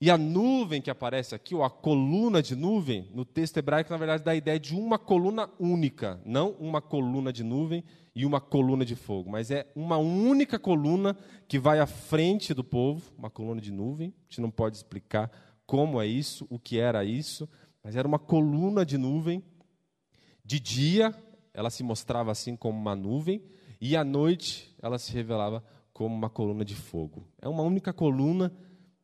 E 0.00 0.10
a 0.10 0.16
nuvem 0.16 0.80
que 0.80 0.88
aparece 0.88 1.34
aqui, 1.34 1.54
ou 1.54 1.62
a 1.62 1.68
coluna 1.68 2.42
de 2.42 2.56
nuvem, 2.56 3.06
no 3.12 3.22
texto 3.22 3.58
hebraico, 3.58 3.90
na 3.90 3.98
verdade, 3.98 4.24
dá 4.24 4.30
a 4.30 4.36
ideia 4.36 4.58
de 4.58 4.74
uma 4.74 4.98
coluna 4.98 5.50
única, 5.60 6.18
não 6.24 6.52
uma 6.52 6.80
coluna 6.80 7.30
de 7.34 7.44
nuvem 7.44 7.84
e 8.14 8.24
uma 8.24 8.40
coluna 8.40 8.82
de 8.82 8.96
fogo, 8.96 9.28
mas 9.30 9.50
é 9.50 9.70
uma 9.76 9.98
única 9.98 10.58
coluna 10.58 11.14
que 11.46 11.58
vai 11.58 11.80
à 11.80 11.86
frente 11.86 12.54
do 12.54 12.64
povo, 12.64 13.02
uma 13.18 13.28
coluna 13.28 13.60
de 13.60 13.70
nuvem. 13.70 14.08
A 14.08 14.22
gente 14.30 14.40
não 14.40 14.50
pode 14.50 14.76
explicar 14.78 15.30
como 15.66 16.00
é 16.00 16.06
isso, 16.06 16.46
o 16.48 16.58
que 16.58 16.78
era 16.78 17.04
isso, 17.04 17.46
mas 17.84 17.94
era 17.94 18.08
uma 18.08 18.18
coluna 18.18 18.86
de 18.86 18.96
nuvem. 18.96 19.42
De 20.42 20.58
dia, 20.58 21.14
ela 21.52 21.68
se 21.68 21.82
mostrava 21.82 22.30
assim 22.30 22.56
como 22.56 22.78
uma 22.78 22.96
nuvem, 22.96 23.42
e 23.80 23.96
à 23.96 24.04
noite, 24.04 24.74
ela 24.80 24.98
se 24.98 25.12
revelava 25.12 25.62
como 25.92 26.14
uma 26.14 26.30
coluna 26.30 26.64
de 26.64 26.74
fogo. 26.74 27.26
É 27.40 27.48
uma 27.48 27.62
única 27.62 27.92
coluna 27.92 28.52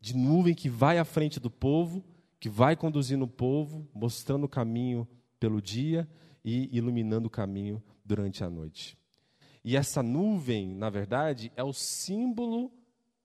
de 0.00 0.16
nuvem 0.16 0.54
que 0.54 0.68
vai 0.68 0.98
à 0.98 1.04
frente 1.04 1.38
do 1.38 1.50
povo, 1.50 2.04
que 2.38 2.48
vai 2.48 2.76
conduzindo 2.76 3.24
o 3.24 3.28
povo, 3.28 3.88
mostrando 3.94 4.44
o 4.44 4.48
caminho 4.48 5.06
pelo 5.38 5.60
dia 5.60 6.08
e 6.44 6.68
iluminando 6.76 7.26
o 7.26 7.30
caminho 7.30 7.82
durante 8.04 8.42
a 8.42 8.50
noite. 8.50 8.98
E 9.64 9.76
essa 9.76 10.02
nuvem, 10.02 10.74
na 10.74 10.90
verdade, 10.90 11.52
é 11.56 11.62
o 11.62 11.72
símbolo 11.72 12.72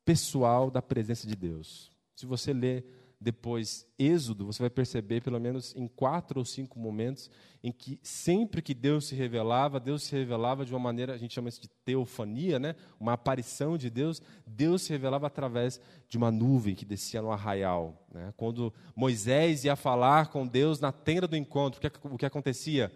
pessoal 0.05 0.69
da 0.69 0.81
presença 0.81 1.27
de 1.27 1.36
Deus. 1.36 1.91
Se 2.15 2.25
você 2.25 2.53
ler 2.53 2.86
depois 3.19 3.86
Êxodo, 3.97 4.45
você 4.45 4.62
vai 4.62 4.69
perceber, 4.69 5.21
pelo 5.21 5.39
menos 5.39 5.75
em 5.75 5.88
quatro 5.88 6.39
ou 6.39 6.45
cinco 6.45 6.77
momentos, 6.80 7.32
em 7.63 7.71
que 7.71 7.99
sempre 8.03 8.62
que 8.62 8.73
Deus 8.73 9.08
se 9.08 9.15
revelava, 9.15 9.80
Deus 9.80 10.03
se 10.03 10.15
revelava 10.15 10.65
de 10.65 10.71
uma 10.71 10.80
maneira, 10.80 11.13
a 11.13 11.17
gente 11.17 11.34
chama 11.34 11.49
isso 11.49 11.62
de 11.62 11.67
teofania, 11.84 12.60
né? 12.60 12.75
uma 12.99 13.13
aparição 13.13 13.77
de 13.77 13.89
Deus. 13.89 14.21
Deus 14.45 14.84
se 14.84 14.91
revelava 14.91 15.25
através 15.27 15.82
de 16.08 16.17
uma 16.17 16.30
nuvem 16.30 16.75
que 16.75 16.86
descia 16.86 17.21
no 17.21 17.32
arraial. 17.32 18.06
Né? 18.13 18.34
Quando 18.38 18.71
Moisés 18.95 19.63
ia 19.63 19.75
falar 19.75 20.27
com 20.27 20.45
Deus 20.45 20.80
na 20.80 20.91
tenda 20.91 21.27
do 21.27 21.36
encontro, 21.36 21.80
o 21.80 21.82
que, 21.82 22.08
o 22.08 22.17
que 22.17 22.25
acontecia? 22.25 22.91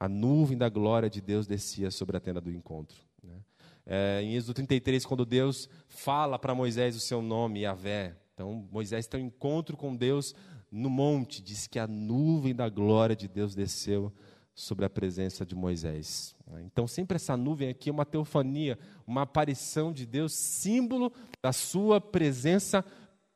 a 0.00 0.08
nuvem 0.08 0.56
da 0.56 0.70
glória 0.70 1.10
de 1.10 1.20
Deus 1.20 1.46
descia 1.46 1.90
sobre 1.90 2.16
a 2.16 2.20
tenda 2.20 2.40
do 2.40 2.50
encontro. 2.50 2.96
Né? 3.22 3.36
É, 3.84 4.20
em 4.22 4.34
Êxodo 4.34 4.54
33, 4.54 5.04
quando 5.04 5.26
Deus 5.26 5.68
fala 5.86 6.38
para 6.38 6.54
Moisés 6.54 6.96
o 6.96 7.00
seu 7.00 7.20
nome, 7.20 7.60
Yahvé, 7.60 8.16
então 8.40 8.66
Moisés 8.72 9.06
tem 9.06 9.22
um 9.22 9.26
encontro 9.26 9.76
com 9.76 9.94
Deus 9.94 10.34
no 10.72 10.88
monte, 10.88 11.42
diz 11.42 11.66
que 11.66 11.78
a 11.78 11.86
nuvem 11.86 12.54
da 12.54 12.70
glória 12.70 13.14
de 13.14 13.28
Deus 13.28 13.54
desceu 13.54 14.10
sobre 14.54 14.86
a 14.86 14.90
presença 14.90 15.44
de 15.44 15.54
Moisés. 15.54 16.34
Então, 16.64 16.86
sempre 16.86 17.16
essa 17.16 17.36
nuvem 17.36 17.68
aqui 17.68 17.90
é 17.90 17.92
uma 17.92 18.06
teofania, 18.06 18.78
uma 19.06 19.22
aparição 19.22 19.92
de 19.92 20.06
Deus, 20.06 20.32
símbolo 20.32 21.12
da 21.42 21.52
sua 21.52 22.00
presença 22.00 22.82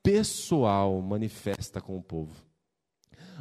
pessoal 0.03 0.99
manifesta 1.03 1.83
com 1.83 1.99
o 1.99 2.03
povo. 2.03 2.35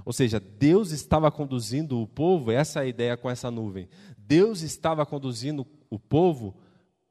Ou 0.04 0.12
seja, 0.12 0.42
Deus 0.42 0.92
estava 0.92 1.32
conduzindo 1.32 2.02
o 2.02 2.08
povo, 2.08 2.52
essa 2.52 2.80
é 2.80 2.84
a 2.84 2.88
ideia 2.88 3.16
com 3.16 3.30
essa 3.30 3.50
nuvem. 3.50 3.88
Deus 4.18 4.62
estava 4.62 5.06
conduzindo 5.06 5.66
o 5.90 5.98
povo 5.98 6.58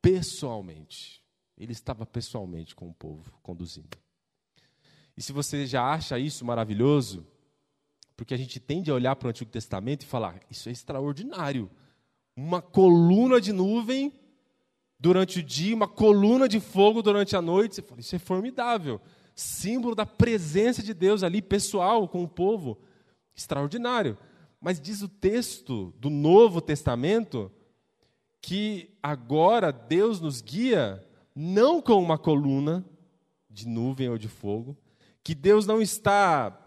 pessoalmente. 0.02 1.22
Ele 1.56 1.72
estava 1.72 2.04
pessoalmente 2.04 2.74
com 2.74 2.88
o 2.88 2.94
povo, 2.94 3.32
conduzindo. 3.42 3.96
E 5.16 5.22
se 5.22 5.32
você 5.32 5.66
já 5.66 5.84
acha 5.84 6.18
isso 6.18 6.44
maravilhoso, 6.44 7.26
porque 8.16 8.34
a 8.34 8.36
gente 8.36 8.58
tende 8.58 8.90
a 8.90 8.94
olhar 8.94 9.16
para 9.16 9.26
o 9.26 9.30
Antigo 9.30 9.50
Testamento 9.50 10.02
e 10.02 10.06
falar: 10.06 10.40
isso 10.50 10.68
é 10.68 10.72
extraordinário. 10.72 11.70
Uma 12.36 12.62
coluna 12.62 13.40
de 13.40 13.52
nuvem 13.52 14.12
durante 14.98 15.40
o 15.40 15.42
dia, 15.42 15.74
uma 15.74 15.88
coluna 15.88 16.48
de 16.48 16.60
fogo 16.60 17.02
durante 17.02 17.36
a 17.36 17.42
noite. 17.42 17.76
Você 17.76 17.82
fala: 17.82 18.00
isso 18.00 18.16
é 18.16 18.18
formidável 18.18 19.00
símbolo 19.34 19.94
da 19.94 20.06
presença 20.06 20.82
de 20.82 20.94
Deus 20.94 21.22
ali, 21.22 21.40
pessoal, 21.40 22.08
com 22.08 22.22
o 22.22 22.28
povo. 22.28 22.78
Extraordinário. 23.34 24.18
Mas 24.60 24.80
diz 24.80 25.02
o 25.02 25.08
texto 25.08 25.92
do 25.98 26.10
Novo 26.10 26.60
Testamento 26.60 27.50
que 28.40 28.90
agora 29.02 29.72
Deus 29.72 30.20
nos 30.20 30.40
guia 30.40 31.04
não 31.34 31.80
com 31.80 32.02
uma 32.02 32.18
coluna 32.18 32.84
de 33.48 33.66
nuvem 33.66 34.08
ou 34.08 34.18
de 34.18 34.28
fogo, 34.28 34.76
que 35.22 35.34
Deus 35.34 35.66
não 35.66 35.80
está 35.80 36.58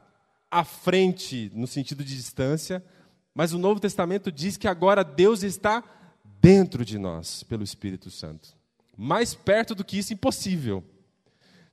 à 0.50 0.64
frente 0.64 1.52
no 1.54 1.68
sentido 1.68 2.04
de 2.04 2.16
distância, 2.16 2.84
mas 3.34 3.52
o 3.54 3.58
Novo 3.58 3.80
Testamento 3.80 4.32
diz 4.32 4.56
que 4.56 4.68
agora 4.68 5.04
Deus 5.04 5.44
está 5.44 5.84
dentro 6.42 6.86
de 6.86 6.98
nós 6.98 7.44
pelo 7.44 7.64
Espírito 7.64 8.10
Santo. 8.10 8.56
Mais 8.98 9.36
perto 9.36 9.76
do 9.76 9.84
que 9.84 9.98
isso, 9.98 10.14
impossível. 10.14 10.84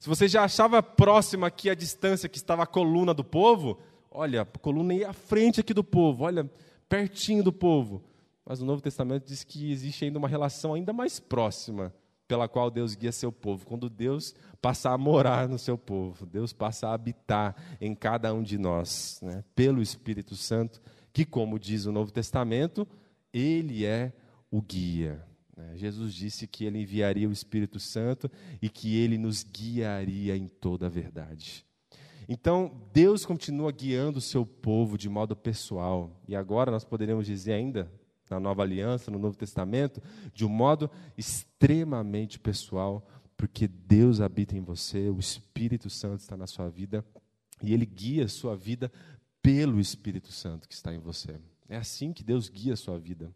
Se 0.01 0.09
você 0.09 0.27
já 0.27 0.42
achava 0.42 0.83
próxima 0.83 1.47
aqui 1.47 1.71
a 1.71 1.75
distância 1.75 2.29
que 2.29 2.38
estava 2.38 2.64
a 2.64 2.66
coluna 2.66 3.14
do 3.14 3.23
povo, 3.23 3.79
olha, 4.11 4.42
a 4.42 4.45
coluna 4.45 4.95
ia 4.95 5.11
à 5.11 5.12
frente 5.12 5.61
aqui 5.61 5.73
do 5.73 5.85
povo, 5.85 6.25
olha, 6.25 6.51
pertinho 6.88 7.45
do 7.45 7.53
povo. 7.53 8.03
Mas 8.45 8.61
o 8.61 8.64
Novo 8.64 8.83
Testamento 8.83 9.25
diz 9.25 9.45
que 9.45 9.71
existe 9.71 10.05
ainda 10.05 10.18
uma 10.18 10.29
relação 10.29 10.75
ainda 10.75 10.92
mais 10.92 11.21
próxima 11.21 11.95
pela 12.33 12.49
qual 12.49 12.71
Deus 12.71 12.95
guia 12.95 13.12
seu 13.12 13.31
povo. 13.31 13.66
Quando 13.66 13.90
Deus 13.90 14.35
passa 14.59 14.88
a 14.88 14.97
morar 14.97 15.47
no 15.47 15.59
seu 15.59 15.77
povo, 15.77 16.25
Deus 16.25 16.51
passa 16.51 16.88
a 16.88 16.95
habitar 16.95 17.55
em 17.79 17.95
cada 17.95 18.33
um 18.33 18.42
de 18.42 18.57
nós, 18.57 19.21
né? 19.23 19.45
pelo 19.55 19.83
Espírito 19.83 20.35
Santo, 20.35 20.81
que, 21.12 21.27
como 21.27 21.59
diz 21.59 21.85
o 21.85 21.92
Novo 21.92 22.11
Testamento, 22.11 22.88
Ele 23.35 23.85
é 23.85 24.14
o 24.51 24.62
guia. 24.62 25.23
Né? 25.55 25.77
Jesus 25.77 26.14
disse 26.14 26.47
que 26.47 26.64
ele 26.64 26.81
enviaria 26.81 27.29
o 27.29 27.33
Espírito 27.33 27.79
Santo 27.79 28.31
e 28.62 28.71
que 28.71 28.97
ele 28.97 29.18
nos 29.18 29.45
guiaria 29.45 30.35
em 30.35 30.49
toda 30.49 30.87
a 30.87 30.88
verdade. 30.88 31.66
Então, 32.27 32.81
Deus 32.95 33.27
continua 33.27 33.71
guiando 33.71 34.21
o 34.21 34.23
seu 34.23 34.47
povo 34.47 34.97
de 34.97 35.11
modo 35.11 35.37
pessoal. 35.37 36.18
E 36.27 36.35
agora 36.35 36.71
nós 36.71 36.83
poderíamos 36.83 37.27
dizer 37.27 37.53
ainda, 37.53 37.92
na 38.31 38.41
Nova 38.41 38.63
Aliança, 38.63 39.11
no 39.11 39.19
Novo 39.19 39.37
Testamento, 39.37 40.03
de 40.33 40.45
um 40.45 40.49
modo 40.49 40.91
extremamente 41.17 42.39
pessoal, 42.39 43.07
porque 43.37 43.67
Deus 43.67 44.21
habita 44.21 44.57
em 44.57 44.61
você, 44.61 45.09
o 45.09 45.19
Espírito 45.19 45.91
Santo 45.91 46.21
está 46.21 46.37
na 46.37 46.47
sua 46.47 46.69
vida 46.69 47.05
e 47.63 47.73
ele 47.73 47.87
guia 47.87 48.25
a 48.25 48.29
sua 48.29 48.57
vida 48.57 48.91
pelo 49.41 49.81
Espírito 49.81 50.33
Santo 50.33 50.69
que 50.69 50.75
está 50.75 50.95
em 50.95 50.99
você. 50.99 51.39
É 51.69 51.77
assim 51.77 52.13
que 52.13 52.23
Deus 52.23 52.49
guia 52.49 52.75
a 52.75 52.77
sua 52.77 52.99
vida. 52.99 53.35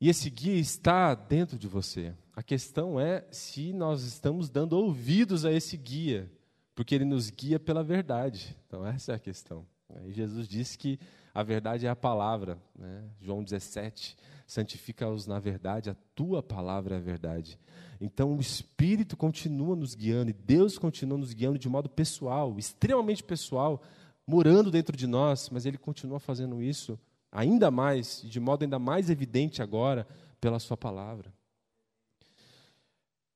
E 0.00 0.08
esse 0.08 0.30
guia 0.30 0.54
está 0.54 1.14
dentro 1.14 1.58
de 1.58 1.68
você. 1.68 2.14
A 2.34 2.42
questão 2.42 2.98
é 2.98 3.26
se 3.30 3.72
nós 3.72 4.02
estamos 4.02 4.48
dando 4.48 4.72
ouvidos 4.72 5.44
a 5.44 5.52
esse 5.52 5.76
guia. 5.76 6.30
Porque 6.74 6.94
ele 6.94 7.04
nos 7.04 7.28
guia 7.28 7.60
pela 7.60 7.84
verdade. 7.84 8.56
Então, 8.66 8.86
essa 8.86 9.12
é 9.12 9.14
a 9.16 9.18
questão. 9.18 9.66
E 10.06 10.12
Jesus 10.12 10.48
disse 10.48 10.78
que 10.78 10.98
a 11.34 11.42
verdade 11.42 11.86
é 11.86 11.88
a 11.88 11.96
palavra. 11.96 12.58
Né? 12.76 13.04
João 13.20 13.42
17, 13.42 14.16
santifica-os 14.46 15.26
na 15.26 15.38
verdade, 15.38 15.90
a 15.90 15.96
tua 16.14 16.42
palavra 16.42 16.96
é 16.96 16.98
a 16.98 17.00
verdade. 17.00 17.58
Então, 18.00 18.36
o 18.36 18.40
Espírito 18.40 19.16
continua 19.16 19.76
nos 19.76 19.94
guiando, 19.94 20.30
e 20.30 20.32
Deus 20.32 20.78
continua 20.78 21.18
nos 21.18 21.32
guiando 21.32 21.58
de 21.58 21.68
modo 21.68 21.88
pessoal, 21.88 22.58
extremamente 22.58 23.22
pessoal, 23.22 23.82
morando 24.26 24.70
dentro 24.70 24.96
de 24.96 25.06
nós, 25.06 25.50
mas 25.50 25.66
Ele 25.66 25.78
continua 25.78 26.18
fazendo 26.18 26.62
isso 26.62 26.98
ainda 27.30 27.70
mais, 27.70 28.22
de 28.24 28.40
modo 28.40 28.64
ainda 28.64 28.78
mais 28.78 29.10
evidente 29.10 29.62
agora, 29.62 30.06
pela 30.40 30.58
Sua 30.58 30.76
palavra. 30.76 31.32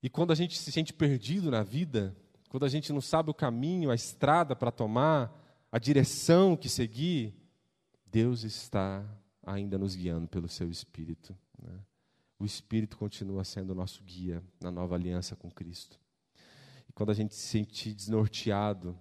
E 0.03 0.09
quando 0.11 0.33
a 0.33 0.35
gente 0.35 0.59
se 0.59 0.73
sente 0.73 0.93
perdido 0.93 1.51
na 1.51 1.63
vida, 1.63 2.15
quando 2.49 2.65
a 2.65 2.69
gente 2.69 2.93
não 2.93 3.01
sabe 3.01 3.31
o 3.31 3.35
caminho, 3.35 3.91
a 3.91 3.95
estrada 3.95 4.55
para 4.55 4.71
tomar, 4.71 5.33
a 5.71 5.79
direção 5.79 6.57
que 6.57 6.69
seguir, 6.69 7.35
Deus 8.15 8.45
está 8.45 9.05
ainda 9.43 9.77
nos 9.77 9.97
guiando 9.97 10.29
pelo 10.29 10.49
seu 10.49 10.71
Espírito. 10.71 11.37
Né? 11.61 11.81
O 12.39 12.45
Espírito 12.45 12.97
continua 12.97 13.43
sendo 13.43 13.71
o 13.71 13.75
nosso 13.75 14.05
guia 14.05 14.41
na 14.61 14.71
nova 14.71 14.95
aliança 14.95 15.35
com 15.35 15.51
Cristo. 15.51 15.99
E 16.89 16.93
quando 16.93 17.11
a 17.11 17.13
gente 17.13 17.35
se 17.35 17.41
sente 17.41 17.93
desnorteado, 17.93 18.97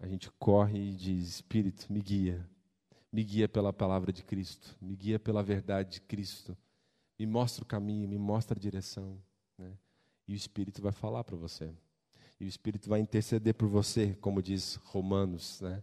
a 0.00 0.06
gente 0.06 0.30
corre 0.38 0.78
e 0.78 0.94
diz: 0.94 1.28
Espírito, 1.28 1.92
me 1.92 2.00
guia. 2.00 2.48
Me 3.10 3.24
guia 3.24 3.48
pela 3.48 3.72
palavra 3.72 4.12
de 4.12 4.22
Cristo, 4.22 4.76
me 4.80 4.94
guia 4.94 5.18
pela 5.18 5.42
verdade 5.42 5.94
de 5.94 6.00
Cristo, 6.02 6.56
me 7.18 7.26
mostra 7.26 7.64
o 7.64 7.66
caminho, 7.66 8.08
me 8.08 8.18
mostra 8.18 8.56
a 8.56 8.60
direção. 8.60 9.20
Né? 9.58 9.72
E 10.28 10.32
o 10.32 10.36
Espírito 10.36 10.80
vai 10.80 10.92
falar 10.92 11.24
para 11.24 11.36
você. 11.36 11.74
E 12.38 12.44
o 12.44 12.48
Espírito 12.48 12.88
vai 12.88 13.00
interceder 13.00 13.54
por 13.54 13.68
você, 13.68 14.14
como 14.20 14.40
diz 14.40 14.76
Romanos, 14.84 15.60
né? 15.60 15.82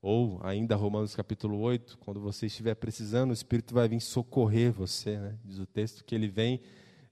Ou 0.00 0.38
ainda 0.42 0.76
Romanos 0.76 1.14
capítulo 1.16 1.58
8, 1.58 1.98
quando 1.98 2.20
você 2.20 2.46
estiver 2.46 2.74
precisando, 2.74 3.30
o 3.30 3.34
Espírito 3.34 3.74
vai 3.74 3.88
vir 3.88 4.00
socorrer 4.00 4.72
você, 4.72 5.18
né? 5.18 5.38
diz 5.44 5.58
o 5.58 5.66
texto 5.66 6.04
que 6.04 6.14
ele 6.14 6.28
vem 6.28 6.60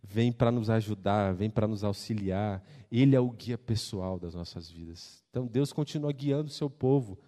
vem 0.06 0.30
para 0.30 0.52
nos 0.52 0.70
ajudar, 0.70 1.34
vem 1.34 1.50
para 1.50 1.66
nos 1.66 1.82
auxiliar. 1.82 2.62
Ele 2.90 3.16
é 3.16 3.20
o 3.20 3.30
guia 3.30 3.58
pessoal 3.58 4.18
das 4.18 4.34
nossas 4.34 4.70
vidas. 4.70 5.24
Então 5.30 5.46
Deus 5.46 5.72
continua 5.72 6.12
guiando 6.12 6.48
o 6.48 6.52
seu 6.52 6.70
povo 6.70 7.18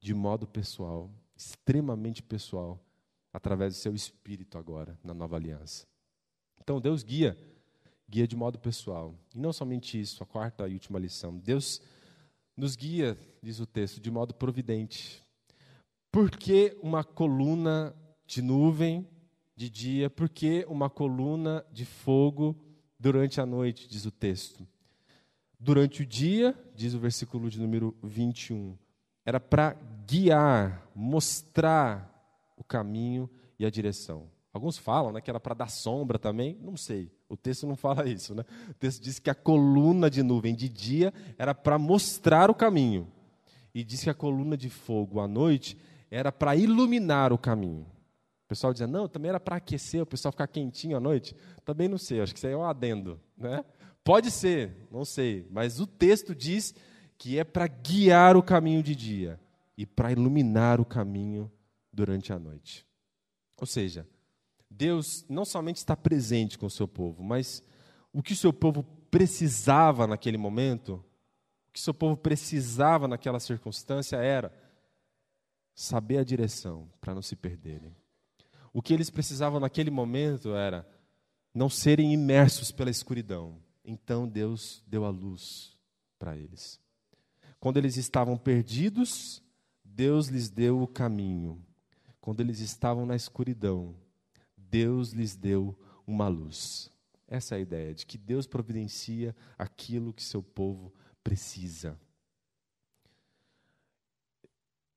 de 0.00 0.14
modo 0.14 0.46
pessoal, 0.46 1.10
extremamente 1.36 2.22
pessoal, 2.22 2.80
através 3.32 3.74
do 3.74 3.78
seu 3.78 3.94
espírito 3.94 4.56
agora 4.56 4.96
na 5.02 5.12
nova 5.12 5.36
aliança. 5.36 5.86
Então 6.60 6.80
Deus 6.80 7.02
guia, 7.02 7.36
guia 8.08 8.26
de 8.26 8.36
modo 8.36 8.58
pessoal. 8.58 9.14
E 9.34 9.38
não 9.38 9.52
somente 9.52 10.00
isso, 10.00 10.22
a 10.22 10.26
quarta 10.26 10.68
e 10.68 10.74
última 10.74 10.98
lição. 10.98 11.36
Deus 11.36 11.82
nos 12.58 12.74
guia, 12.74 13.16
diz 13.40 13.60
o 13.60 13.66
texto, 13.66 14.00
de 14.00 14.10
modo 14.10 14.34
providente. 14.34 15.24
Por 16.10 16.28
que 16.28 16.76
uma 16.82 17.04
coluna 17.04 17.94
de 18.26 18.42
nuvem 18.42 19.06
de 19.54 19.70
dia? 19.70 20.10
Por 20.10 20.28
que 20.28 20.66
uma 20.68 20.90
coluna 20.90 21.64
de 21.72 21.84
fogo 21.84 22.56
durante 22.98 23.40
a 23.40 23.46
noite, 23.46 23.88
diz 23.88 24.04
o 24.06 24.10
texto? 24.10 24.66
Durante 25.60 26.02
o 26.02 26.06
dia, 26.06 26.52
diz 26.74 26.94
o 26.94 26.98
versículo 26.98 27.48
de 27.48 27.60
número 27.60 27.96
21, 28.02 28.76
era 29.24 29.38
para 29.38 29.74
guiar, 30.04 30.90
mostrar 30.96 32.12
o 32.56 32.64
caminho 32.64 33.30
e 33.56 33.64
a 33.64 33.70
direção. 33.70 34.28
Alguns 34.52 34.76
falam 34.76 35.12
né, 35.12 35.20
que 35.20 35.30
era 35.30 35.38
para 35.38 35.54
dar 35.54 35.70
sombra 35.70 36.18
também, 36.18 36.58
não 36.60 36.76
sei. 36.76 37.12
O 37.28 37.36
texto 37.36 37.66
não 37.66 37.76
fala 37.76 38.08
isso. 38.08 38.34
Né? 38.34 38.44
O 38.70 38.74
texto 38.74 39.02
diz 39.02 39.18
que 39.18 39.28
a 39.28 39.34
coluna 39.34 40.08
de 40.08 40.22
nuvem 40.22 40.54
de 40.54 40.68
dia 40.68 41.12
era 41.36 41.54
para 41.54 41.78
mostrar 41.78 42.50
o 42.50 42.54
caminho. 42.54 43.06
E 43.74 43.84
diz 43.84 44.02
que 44.02 44.10
a 44.10 44.14
coluna 44.14 44.56
de 44.56 44.70
fogo 44.70 45.20
à 45.20 45.28
noite 45.28 45.76
era 46.10 46.32
para 46.32 46.56
iluminar 46.56 47.32
o 47.32 47.38
caminho. 47.38 47.86
O 48.44 48.48
pessoal 48.48 48.72
dizia, 48.72 48.86
não, 48.86 49.06
também 49.06 49.28
era 49.28 49.38
para 49.38 49.56
aquecer, 49.56 50.02
o 50.02 50.06
pessoal 50.06 50.32
ficar 50.32 50.46
quentinho 50.46 50.96
à 50.96 51.00
noite. 51.00 51.36
Também 51.66 51.86
não 51.86 51.98
sei, 51.98 52.20
acho 52.20 52.32
que 52.32 52.38
isso 52.38 52.46
aí 52.46 52.54
é 52.54 52.56
um 52.56 52.64
adendo. 52.64 53.20
Né? 53.36 53.62
Pode 54.02 54.30
ser, 54.30 54.88
não 54.90 55.04
sei. 55.04 55.46
Mas 55.50 55.80
o 55.80 55.86
texto 55.86 56.34
diz 56.34 56.74
que 57.18 57.38
é 57.38 57.44
para 57.44 57.66
guiar 57.66 58.38
o 58.38 58.42
caminho 58.42 58.82
de 58.82 58.94
dia 58.94 59.38
e 59.76 59.84
para 59.84 60.10
iluminar 60.10 60.80
o 60.80 60.84
caminho 60.84 61.52
durante 61.92 62.32
a 62.32 62.38
noite. 62.38 62.86
Ou 63.60 63.66
seja, 63.66 64.06
Deus 64.70 65.24
não 65.28 65.44
somente 65.44 65.76
está 65.76 65.96
presente 65.96 66.58
com 66.58 66.66
o 66.66 66.70
seu 66.70 66.86
povo, 66.86 67.22
mas 67.22 67.62
o 68.12 68.22
que 68.22 68.32
o 68.32 68.36
seu 68.36 68.52
povo 68.52 68.82
precisava 69.10 70.06
naquele 70.06 70.36
momento, 70.36 71.04
o 71.68 71.72
que 71.72 71.80
o 71.80 71.82
seu 71.82 71.94
povo 71.94 72.16
precisava 72.16 73.08
naquela 73.08 73.40
circunstância 73.40 74.16
era 74.16 74.52
saber 75.74 76.18
a 76.18 76.24
direção 76.24 76.88
para 77.00 77.14
não 77.14 77.22
se 77.22 77.36
perderem. 77.36 77.94
O 78.72 78.82
que 78.82 78.92
eles 78.92 79.10
precisavam 79.10 79.60
naquele 79.60 79.90
momento 79.90 80.54
era 80.54 80.86
não 81.54 81.68
serem 81.68 82.12
imersos 82.12 82.70
pela 82.70 82.90
escuridão. 82.90 83.56
Então 83.84 84.28
Deus 84.28 84.82
deu 84.86 85.04
a 85.04 85.10
luz 85.10 85.76
para 86.18 86.36
eles. 86.36 86.80
Quando 87.58 87.78
eles 87.78 87.96
estavam 87.96 88.36
perdidos, 88.36 89.42
Deus 89.84 90.28
lhes 90.28 90.48
deu 90.48 90.82
o 90.82 90.86
caminho. 90.86 91.64
Quando 92.20 92.40
eles 92.40 92.60
estavam 92.60 93.06
na 93.06 93.16
escuridão, 93.16 93.96
Deus 94.70 95.10
lhes 95.10 95.36
deu 95.36 95.78
uma 96.06 96.28
luz. 96.28 96.90
Essa 97.26 97.54
é 97.54 97.58
a 97.58 97.60
ideia, 97.60 97.94
de 97.94 98.06
que 98.06 98.16
Deus 98.16 98.46
providencia 98.46 99.36
aquilo 99.58 100.14
que 100.14 100.22
seu 100.22 100.42
povo 100.42 100.92
precisa. 101.22 101.98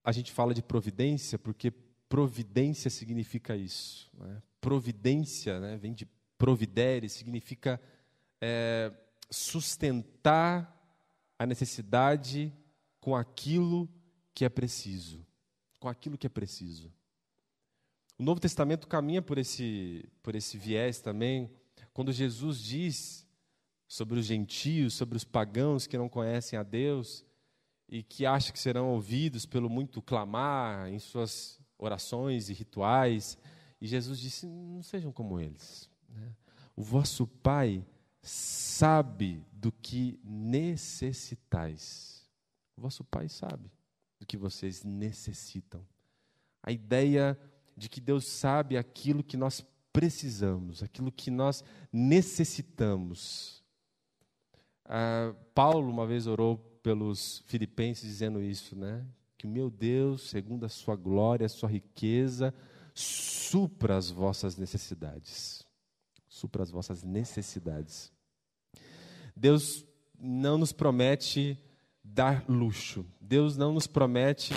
A 0.03 0.11
gente 0.11 0.31
fala 0.31 0.53
de 0.53 0.63
providência 0.63 1.37
porque 1.37 1.71
providência 2.07 2.89
significa 2.89 3.55
isso. 3.55 4.09
Né? 4.13 4.41
Providência 4.59 5.59
né, 5.59 5.77
vem 5.77 5.93
de 5.93 6.07
providere, 6.37 7.07
significa 7.07 7.79
é, 8.39 8.91
sustentar 9.29 10.77
a 11.37 11.45
necessidade 11.45 12.53
com 12.99 13.15
aquilo 13.15 13.89
que 14.33 14.45
é 14.45 14.49
preciso. 14.49 15.25
Com 15.79 15.87
aquilo 15.87 16.17
que 16.17 16.27
é 16.27 16.29
preciso. 16.29 16.91
O 18.21 18.23
Novo 18.23 18.39
Testamento 18.39 18.87
caminha 18.87 19.19
por 19.19 19.39
esse, 19.39 20.07
por 20.21 20.35
esse 20.35 20.55
viés 20.55 21.01
também, 21.01 21.49
quando 21.91 22.11
Jesus 22.11 22.59
diz 22.59 23.27
sobre 23.87 24.19
os 24.19 24.27
gentios, 24.27 24.93
sobre 24.93 25.17
os 25.17 25.23
pagãos 25.23 25.87
que 25.87 25.97
não 25.97 26.07
conhecem 26.07 26.59
a 26.59 26.61
Deus 26.61 27.25
e 27.89 28.03
que 28.03 28.23
acham 28.23 28.53
que 28.53 28.59
serão 28.59 28.91
ouvidos 28.91 29.47
pelo 29.47 29.67
muito 29.71 30.03
clamar 30.03 30.87
em 30.89 30.99
suas 30.99 31.59
orações 31.79 32.47
e 32.47 32.53
rituais. 32.53 33.39
E 33.81 33.87
Jesus 33.87 34.19
disse: 34.19 34.45
não 34.45 34.83
sejam 34.83 35.11
como 35.11 35.39
eles. 35.39 35.89
Né? 36.07 36.35
O 36.75 36.83
vosso 36.83 37.25
Pai 37.25 37.83
sabe 38.21 39.43
do 39.51 39.71
que 39.71 40.19
necessitais. 40.23 41.49
O 42.77 42.81
vosso 42.81 43.03
Pai 43.03 43.27
sabe 43.27 43.71
do 44.19 44.27
que 44.27 44.37
vocês 44.37 44.83
necessitam. 44.83 45.83
A 46.61 46.71
ideia 46.71 47.35
de 47.81 47.89
que 47.89 47.99
Deus 47.99 48.27
sabe 48.27 48.77
aquilo 48.77 49.23
que 49.23 49.35
nós 49.35 49.65
precisamos, 49.91 50.83
aquilo 50.83 51.11
que 51.11 51.31
nós 51.31 51.63
necessitamos. 51.91 53.63
Ah, 54.85 55.33
Paulo 55.55 55.89
uma 55.89 56.05
vez 56.05 56.27
orou 56.27 56.57
pelos 56.83 57.43
filipenses 57.47 58.07
dizendo 58.07 58.39
isso, 58.39 58.75
né? 58.75 59.03
Que 59.35 59.47
meu 59.47 59.71
Deus, 59.71 60.29
segundo 60.29 60.63
a 60.63 60.69
sua 60.69 60.95
glória, 60.95 61.47
a 61.47 61.49
sua 61.49 61.67
riqueza, 61.67 62.53
supra 62.93 63.97
as 63.97 64.11
vossas 64.11 64.57
necessidades. 64.57 65.65
Supra 66.29 66.61
as 66.61 66.69
vossas 66.69 67.01
necessidades. 67.01 68.13
Deus 69.35 69.83
não 70.19 70.59
nos 70.59 70.71
promete 70.71 71.59
dar 72.03 72.45
luxo. 72.47 73.03
Deus 73.19 73.57
não 73.57 73.73
nos 73.73 73.87
promete 73.87 74.53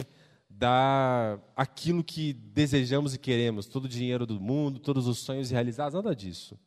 dar 0.56 1.40
aquilo 1.56 2.04
que 2.04 2.32
desejamos 2.32 3.14
e 3.14 3.18
queremos, 3.18 3.66
todo 3.66 3.86
o 3.86 3.88
dinheiro 3.88 4.24
do 4.24 4.40
mundo, 4.40 4.78
todos 4.78 5.06
os 5.06 5.18
sonhos 5.18 5.50
realizados, 5.50 5.94
nada 5.94 6.14
disso. 6.14 6.58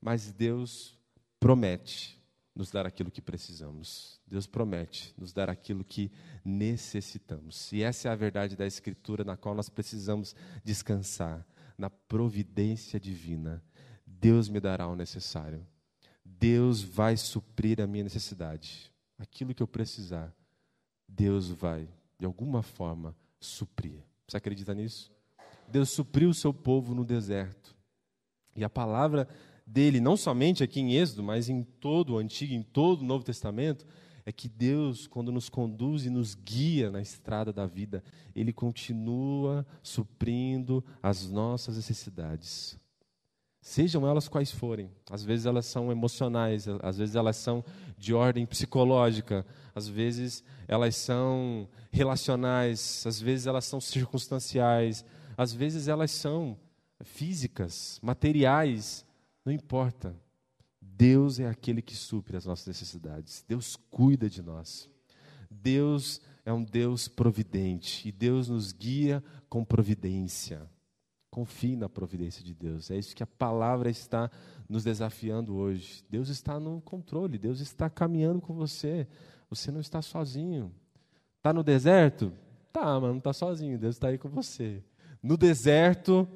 Mas 0.00 0.32
Deus 0.32 0.98
promete 1.40 2.20
nos 2.54 2.70
dar 2.70 2.86
aquilo 2.86 3.10
que 3.10 3.22
precisamos. 3.22 4.20
Deus 4.26 4.46
promete 4.46 5.14
nos 5.18 5.32
dar 5.32 5.48
aquilo 5.50 5.84
que 5.84 6.10
necessitamos. 6.44 7.72
E 7.72 7.82
essa 7.82 8.08
é 8.08 8.12
a 8.12 8.16
verdade 8.16 8.56
da 8.56 8.66
Escritura 8.66 9.24
na 9.24 9.36
qual 9.36 9.54
nós 9.54 9.68
precisamos 9.68 10.34
descansar 10.64 11.46
na 11.76 11.90
providência 11.90 13.00
divina. 13.00 13.62
Deus 14.06 14.48
me 14.48 14.60
dará 14.60 14.86
o 14.86 14.94
necessário. 14.94 15.66
Deus 16.24 16.82
vai 16.82 17.16
suprir 17.16 17.80
a 17.80 17.86
minha 17.86 18.04
necessidade. 18.04 18.92
Aquilo 19.18 19.54
que 19.54 19.62
eu 19.62 19.68
precisar, 19.68 20.32
Deus 21.08 21.48
vai, 21.48 21.88
de 22.18 22.26
alguma 22.26 22.62
forma, 22.62 23.16
suprir. 23.44 24.02
Você 24.26 24.36
acredita 24.36 24.74
nisso? 24.74 25.10
Deus 25.68 25.90
supriu 25.90 26.30
o 26.30 26.34
seu 26.34 26.52
povo 26.52 26.94
no 26.94 27.04
deserto. 27.04 27.76
E 28.54 28.64
a 28.64 28.70
palavra 28.70 29.28
dele, 29.66 30.00
não 30.00 30.16
somente 30.16 30.62
aqui 30.62 30.80
em 30.80 30.94
Êxodo, 30.94 31.22
mas 31.22 31.48
em 31.48 31.62
todo 31.62 32.14
o 32.14 32.18
Antigo, 32.18 32.52
em 32.52 32.62
todo 32.62 33.00
o 33.00 33.04
Novo 33.04 33.24
Testamento, 33.24 33.86
é 34.24 34.30
que 34.30 34.48
Deus, 34.48 35.06
quando 35.06 35.32
nos 35.32 35.48
conduz 35.48 36.06
e 36.06 36.10
nos 36.10 36.34
guia 36.34 36.90
na 36.90 37.00
estrada 37.00 37.52
da 37.52 37.66
vida, 37.66 38.04
Ele 38.34 38.52
continua 38.52 39.66
suprindo 39.82 40.84
as 41.02 41.28
nossas 41.28 41.76
necessidades. 41.76 42.78
Sejam 43.62 44.04
elas 44.08 44.26
quais 44.26 44.50
forem. 44.50 44.90
Às 45.08 45.22
vezes 45.22 45.46
elas 45.46 45.66
são 45.66 45.92
emocionais, 45.92 46.66
às 46.82 46.98
vezes 46.98 47.14
elas 47.14 47.36
são 47.36 47.64
de 47.96 48.12
ordem 48.12 48.44
psicológica, 48.44 49.46
às 49.72 49.86
vezes 49.86 50.42
elas 50.66 50.96
são 50.96 51.68
relacionais, 51.92 53.06
às 53.06 53.20
vezes 53.20 53.46
elas 53.46 53.64
são 53.64 53.80
circunstanciais, 53.80 55.04
às 55.36 55.52
vezes 55.52 55.86
elas 55.86 56.10
são 56.10 56.58
físicas, 57.04 58.00
materiais, 58.02 59.06
não 59.44 59.52
importa. 59.52 60.12
Deus 60.80 61.38
é 61.38 61.46
aquele 61.46 61.80
que 61.80 61.94
supre 61.94 62.36
as 62.36 62.44
nossas 62.44 62.66
necessidades. 62.66 63.44
Deus 63.46 63.76
cuida 63.76 64.28
de 64.28 64.42
nós. 64.42 64.90
Deus 65.48 66.20
é 66.44 66.52
um 66.52 66.64
Deus 66.64 67.06
providente 67.06 68.08
e 68.08 68.10
Deus 68.10 68.48
nos 68.48 68.72
guia 68.72 69.22
com 69.48 69.64
providência. 69.64 70.68
Confie 71.32 71.76
na 71.76 71.88
providência 71.88 72.44
de 72.44 72.52
Deus. 72.52 72.90
É 72.90 72.98
isso 72.98 73.16
que 73.16 73.22
a 73.22 73.26
palavra 73.26 73.88
está 73.88 74.30
nos 74.68 74.84
desafiando 74.84 75.56
hoje. 75.56 76.04
Deus 76.10 76.28
está 76.28 76.60
no 76.60 76.78
controle, 76.82 77.38
Deus 77.38 77.58
está 77.58 77.88
caminhando 77.88 78.38
com 78.38 78.52
você. 78.52 79.08
Você 79.48 79.70
não 79.70 79.80
está 79.80 80.02
sozinho. 80.02 80.70
Está 81.38 81.50
no 81.50 81.62
deserto? 81.62 82.34
Tá, 82.70 83.00
mas 83.00 83.08
não 83.08 83.16
está 83.16 83.32
sozinho. 83.32 83.78
Deus 83.78 83.96
está 83.96 84.08
aí 84.08 84.18
com 84.18 84.28
você. 84.28 84.84
No 85.22 85.38
deserto, 85.38 86.28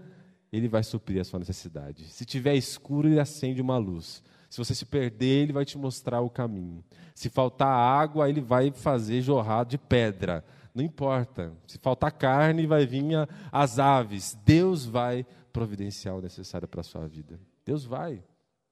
Ele 0.50 0.66
vai 0.66 0.82
suprir 0.82 1.20
a 1.20 1.24
sua 1.24 1.40
necessidade. 1.40 2.04
Se 2.04 2.24
tiver 2.24 2.54
escuro, 2.54 3.06
Ele 3.06 3.20
acende 3.20 3.60
uma 3.60 3.76
luz. 3.76 4.22
Se 4.48 4.56
você 4.56 4.74
se 4.74 4.86
perder, 4.86 5.42
Ele 5.42 5.52
vai 5.52 5.66
te 5.66 5.76
mostrar 5.76 6.22
o 6.22 6.30
caminho. 6.30 6.82
Se 7.14 7.28
faltar 7.28 7.68
água, 7.68 8.30
Ele 8.30 8.40
vai 8.40 8.70
fazer 8.70 9.20
jorrar 9.20 9.64
de 9.64 9.76
pedra. 9.76 10.42
Não 10.76 10.84
importa. 10.84 11.56
Se 11.66 11.78
faltar 11.78 12.12
carne, 12.12 12.66
vai 12.66 12.84
vir 12.84 13.02
as 13.50 13.78
aves. 13.78 14.38
Deus 14.44 14.84
vai 14.84 15.26
providenciar 15.50 16.14
o 16.14 16.20
necessário 16.20 16.68
para 16.68 16.82
a 16.82 16.84
sua 16.84 17.08
vida. 17.08 17.40
Deus 17.64 17.86
vai. 17.86 18.22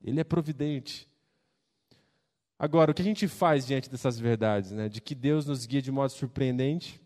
Ele 0.03 0.21
é 0.21 0.25
providente. 0.25 1.09
Agora, 2.59 2.91
o 2.91 2.95
que 2.95 3.01
a 3.01 3.05
gente 3.05 3.27
faz 3.27 3.67
diante 3.67 3.89
dessas 3.89 4.19
verdades? 4.19 4.71
Né? 4.71 4.87
De 4.87 5.01
que 5.01 5.15
Deus 5.15 5.47
nos 5.47 5.65
guia 5.65 5.81
de 5.81 5.91
modo 5.91 6.11
surpreendente, 6.11 7.01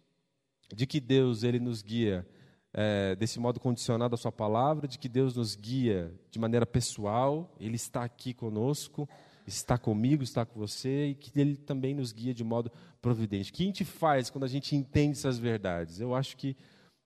de 0.74 0.84
que 0.84 0.98
Deus 0.98 1.44
ele 1.44 1.60
nos 1.60 1.80
guia 1.80 2.26
é, 2.74 3.14
desse 3.14 3.38
modo 3.38 3.60
condicionado 3.60 4.16
à 4.16 4.18
Sua 4.18 4.32
palavra, 4.32 4.88
de 4.88 4.98
que 4.98 5.08
Deus 5.08 5.36
nos 5.36 5.54
guia 5.54 6.12
de 6.28 6.40
maneira 6.40 6.66
pessoal, 6.66 7.54
Ele 7.60 7.76
está 7.76 8.02
aqui 8.02 8.34
conosco, 8.34 9.08
está 9.48 9.78
comigo, 9.78 10.22
está 10.22 10.44
com 10.44 10.58
você, 10.58 11.08
e 11.08 11.14
que 11.14 11.38
Ele 11.38 11.56
também 11.56 11.94
nos 11.94 12.12
guia 12.12 12.34
de 12.34 12.44
modo 12.44 12.70
providente. 13.00 13.50
O 13.50 13.54
que 13.54 13.62
a 13.62 13.66
gente 13.66 13.84
faz 13.84 14.30
quando 14.30 14.44
a 14.44 14.48
gente 14.48 14.76
entende 14.76 15.18
essas 15.18 15.38
verdades? 15.38 16.00
Eu 16.00 16.14
acho 16.14 16.36
que 16.36 16.56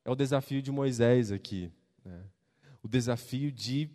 é 0.04 0.10
o 0.10 0.16
desafio 0.16 0.60
de 0.60 0.70
Moisés 0.70 1.30
aqui. 1.30 1.70
Né? 2.04 2.20
O 2.82 2.88
desafio 2.88 3.50
de 3.52 3.88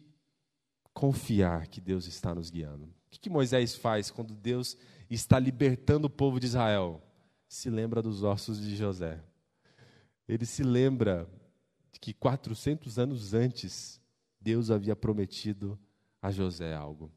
confiar 0.93 1.67
que 1.67 1.81
Deus 1.81 2.07
está 2.07 2.33
nos 2.33 2.49
guiando. 2.49 2.85
O 2.85 3.09
que, 3.09 3.19
que 3.19 3.29
Moisés 3.29 3.75
faz 3.75 4.09
quando 4.09 4.33
Deus 4.33 4.77
está 5.09 5.37
libertando 5.37 6.07
o 6.07 6.09
povo 6.09 6.39
de 6.39 6.47
Israel? 6.47 7.01
Se 7.47 7.69
lembra 7.69 8.01
dos 8.01 8.23
ossos 8.23 8.59
de 8.59 8.75
José. 8.75 9.21
Ele 10.27 10.45
se 10.45 10.63
lembra 10.63 11.29
que 11.99 12.13
400 12.13 12.99
anos 12.99 13.33
antes, 13.33 14.01
Deus 14.39 14.69
havia 14.69 14.95
prometido 14.95 15.79
a 16.21 16.31
José 16.31 16.73
algo. 16.73 17.11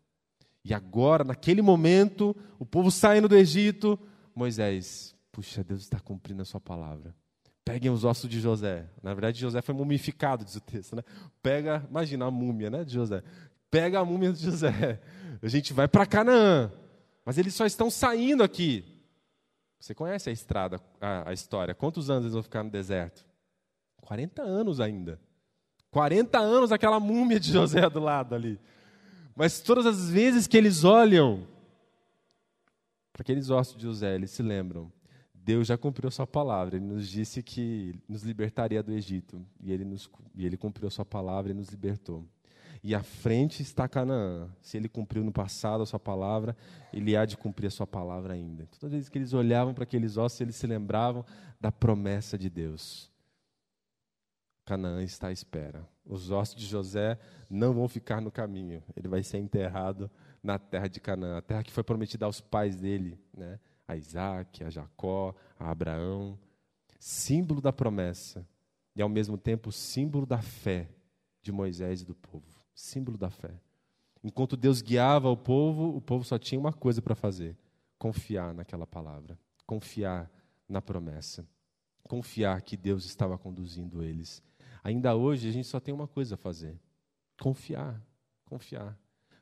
E 0.64 0.74
agora, 0.74 1.24
naquele 1.24 1.62
momento, 1.62 2.36
o 2.58 2.66
povo 2.66 2.90
saindo 2.90 3.28
do 3.28 3.36
Egito, 3.36 3.98
Moisés, 4.34 5.14
puxa, 5.32 5.64
Deus 5.64 5.80
está 5.82 5.98
cumprindo 5.98 6.42
a 6.42 6.44
sua 6.44 6.60
palavra. 6.60 7.14
Peguem 7.64 7.90
os 7.90 8.04
ossos 8.04 8.28
de 8.28 8.40
José. 8.40 8.86
Na 9.02 9.14
verdade, 9.14 9.40
José 9.40 9.62
foi 9.62 9.74
mumificado, 9.74 10.44
diz 10.44 10.56
o 10.56 10.60
texto, 10.60 10.96
né? 10.96 11.02
Pega, 11.42 11.86
imagina 11.88 12.26
a 12.26 12.30
múmia, 12.30 12.70
né, 12.70 12.84
de 12.84 12.94
José. 12.94 13.22
Pega 13.70 14.00
a 14.00 14.04
múmia 14.04 14.32
de 14.32 14.42
José. 14.42 15.00
A 15.42 15.48
gente 15.48 15.72
vai 15.72 15.86
para 15.86 16.04
Canaã. 16.04 16.70
Mas 17.24 17.38
eles 17.38 17.54
só 17.54 17.64
estão 17.64 17.90
saindo 17.90 18.42
aqui. 18.42 18.84
Você 19.78 19.94
conhece 19.94 20.28
a 20.28 20.32
estrada, 20.32 20.80
a, 21.00 21.30
a 21.30 21.32
história? 21.32 21.74
Quantos 21.74 22.10
anos 22.10 22.24
eles 22.24 22.34
vão 22.34 22.42
ficar 22.42 22.62
no 22.62 22.70
deserto? 22.70 23.24
40 24.02 24.42
anos 24.42 24.80
ainda. 24.80 25.20
40 25.90 26.38
anos 26.38 26.72
aquela 26.72 27.00
múmia 27.00 27.40
de 27.40 27.52
José 27.52 27.88
do 27.88 28.00
lado 28.00 28.34
ali. 28.34 28.58
Mas 29.40 29.58
todas 29.58 29.86
as 29.86 30.10
vezes 30.10 30.46
que 30.46 30.54
eles 30.54 30.84
olham 30.84 31.46
para 33.10 33.22
aqueles 33.22 33.48
ossos 33.48 33.74
de 33.74 33.84
José, 33.84 34.14
eles 34.14 34.32
se 34.32 34.42
lembram. 34.42 34.92
Deus 35.32 35.66
já 35.66 35.78
cumpriu 35.78 36.10
sua 36.10 36.26
palavra. 36.26 36.76
Ele 36.76 36.84
nos 36.84 37.08
disse 37.08 37.42
que 37.42 37.98
nos 38.06 38.22
libertaria 38.22 38.82
do 38.82 38.92
Egito. 38.92 39.42
E 39.58 39.72
ele, 39.72 39.82
nos, 39.82 40.10
e 40.34 40.44
ele 40.44 40.58
cumpriu 40.58 40.90
sua 40.90 41.06
palavra 41.06 41.52
e 41.52 41.54
nos 41.54 41.70
libertou. 41.70 42.22
E 42.84 42.94
à 42.94 43.02
frente 43.02 43.62
está 43.62 43.88
Canaã. 43.88 44.46
Se 44.60 44.76
ele 44.76 44.90
cumpriu 44.90 45.24
no 45.24 45.32
passado 45.32 45.82
a 45.82 45.86
sua 45.86 45.98
palavra, 45.98 46.54
ele 46.92 47.16
há 47.16 47.24
de 47.24 47.38
cumprir 47.38 47.68
a 47.68 47.70
sua 47.70 47.86
palavra 47.86 48.34
ainda. 48.34 48.66
Todas 48.66 48.84
as 48.84 48.90
vezes 48.90 49.08
que 49.08 49.16
eles 49.16 49.32
olhavam 49.32 49.72
para 49.72 49.84
aqueles 49.84 50.18
ossos, 50.18 50.42
eles 50.42 50.56
se 50.56 50.66
lembravam 50.66 51.24
da 51.58 51.72
promessa 51.72 52.36
de 52.36 52.50
Deus. 52.50 53.10
Canaã 54.66 55.02
está 55.02 55.28
à 55.28 55.32
espera. 55.32 55.88
Os 56.10 56.32
ossos 56.32 56.56
de 56.56 56.66
José 56.66 57.16
não 57.48 57.72
vão 57.72 57.86
ficar 57.86 58.20
no 58.20 58.32
caminho. 58.32 58.82
Ele 58.96 59.06
vai 59.06 59.22
ser 59.22 59.38
enterrado 59.38 60.10
na 60.42 60.58
terra 60.58 60.88
de 60.88 60.98
Canaã, 60.98 61.38
a 61.38 61.40
terra 61.40 61.62
que 61.62 61.70
foi 61.70 61.84
prometida 61.84 62.26
aos 62.26 62.40
pais 62.40 62.74
dele, 62.74 63.16
né? 63.32 63.60
a 63.86 63.94
Isaac, 63.94 64.64
a 64.64 64.70
Jacó, 64.70 65.32
a 65.56 65.70
Abraão. 65.70 66.36
Símbolo 66.98 67.60
da 67.60 67.72
promessa 67.72 68.44
e, 68.94 69.00
ao 69.00 69.08
mesmo 69.08 69.38
tempo, 69.38 69.70
símbolo 69.70 70.26
da 70.26 70.42
fé 70.42 70.88
de 71.42 71.52
Moisés 71.52 72.02
e 72.02 72.04
do 72.04 72.14
povo. 72.14 72.60
Símbolo 72.74 73.16
da 73.16 73.30
fé. 73.30 73.54
Enquanto 74.22 74.56
Deus 74.56 74.82
guiava 74.82 75.30
o 75.30 75.36
povo, 75.36 75.96
o 75.96 76.00
povo 76.00 76.24
só 76.24 76.38
tinha 76.38 76.58
uma 76.58 76.72
coisa 76.72 77.00
para 77.00 77.14
fazer: 77.14 77.56
confiar 77.96 78.52
naquela 78.52 78.86
palavra, 78.86 79.38
confiar 79.64 80.28
na 80.68 80.82
promessa, 80.82 81.46
confiar 82.02 82.60
que 82.62 82.76
Deus 82.76 83.04
estava 83.04 83.38
conduzindo 83.38 84.02
eles 84.02 84.42
Ainda 84.82 85.14
hoje 85.14 85.48
a 85.48 85.52
gente 85.52 85.66
só 85.68 85.78
tem 85.80 85.92
uma 85.92 86.06
coisa 86.06 86.34
a 86.34 86.38
fazer: 86.38 86.78
confiar, 87.40 88.00
confiar. 88.44 88.98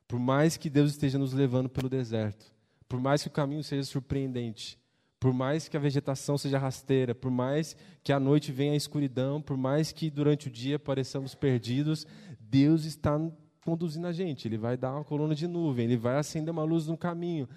Por 0.06 0.18
mais 0.18 0.56
que 0.56 0.70
Deus 0.70 0.92
esteja 0.92 1.18
nos 1.18 1.32
levando 1.32 1.68
pelo 1.68 1.88
deserto, 1.88 2.54
por 2.88 3.00
mais 3.00 3.22
que 3.22 3.28
o 3.28 3.32
caminho 3.32 3.62
seja 3.62 3.84
surpreendente, 3.84 4.78
por 5.20 5.32
mais 5.32 5.68
que 5.68 5.76
a 5.76 5.80
vegetação 5.80 6.38
seja 6.38 6.58
rasteira, 6.58 7.14
por 7.14 7.30
mais 7.30 7.76
que 8.02 8.12
à 8.12 8.20
noite 8.20 8.52
venha 8.52 8.72
a 8.72 8.76
escuridão, 8.76 9.42
por 9.42 9.56
mais 9.56 9.92
que 9.92 10.10
durante 10.10 10.48
o 10.48 10.50
dia 10.50 10.78
pareçamos 10.78 11.34
perdidos, 11.34 12.06
Deus 12.40 12.84
está 12.84 13.18
conduzindo 13.64 14.06
a 14.06 14.12
gente. 14.12 14.46
Ele 14.46 14.56
vai 14.56 14.76
dar 14.76 14.94
uma 14.94 15.04
coluna 15.04 15.34
de 15.34 15.46
nuvem, 15.46 15.86
ele 15.86 15.96
vai 15.96 16.16
acender 16.16 16.50
uma 16.50 16.62
luz 16.62 16.86
no 16.86 16.96
caminho. 16.96 17.48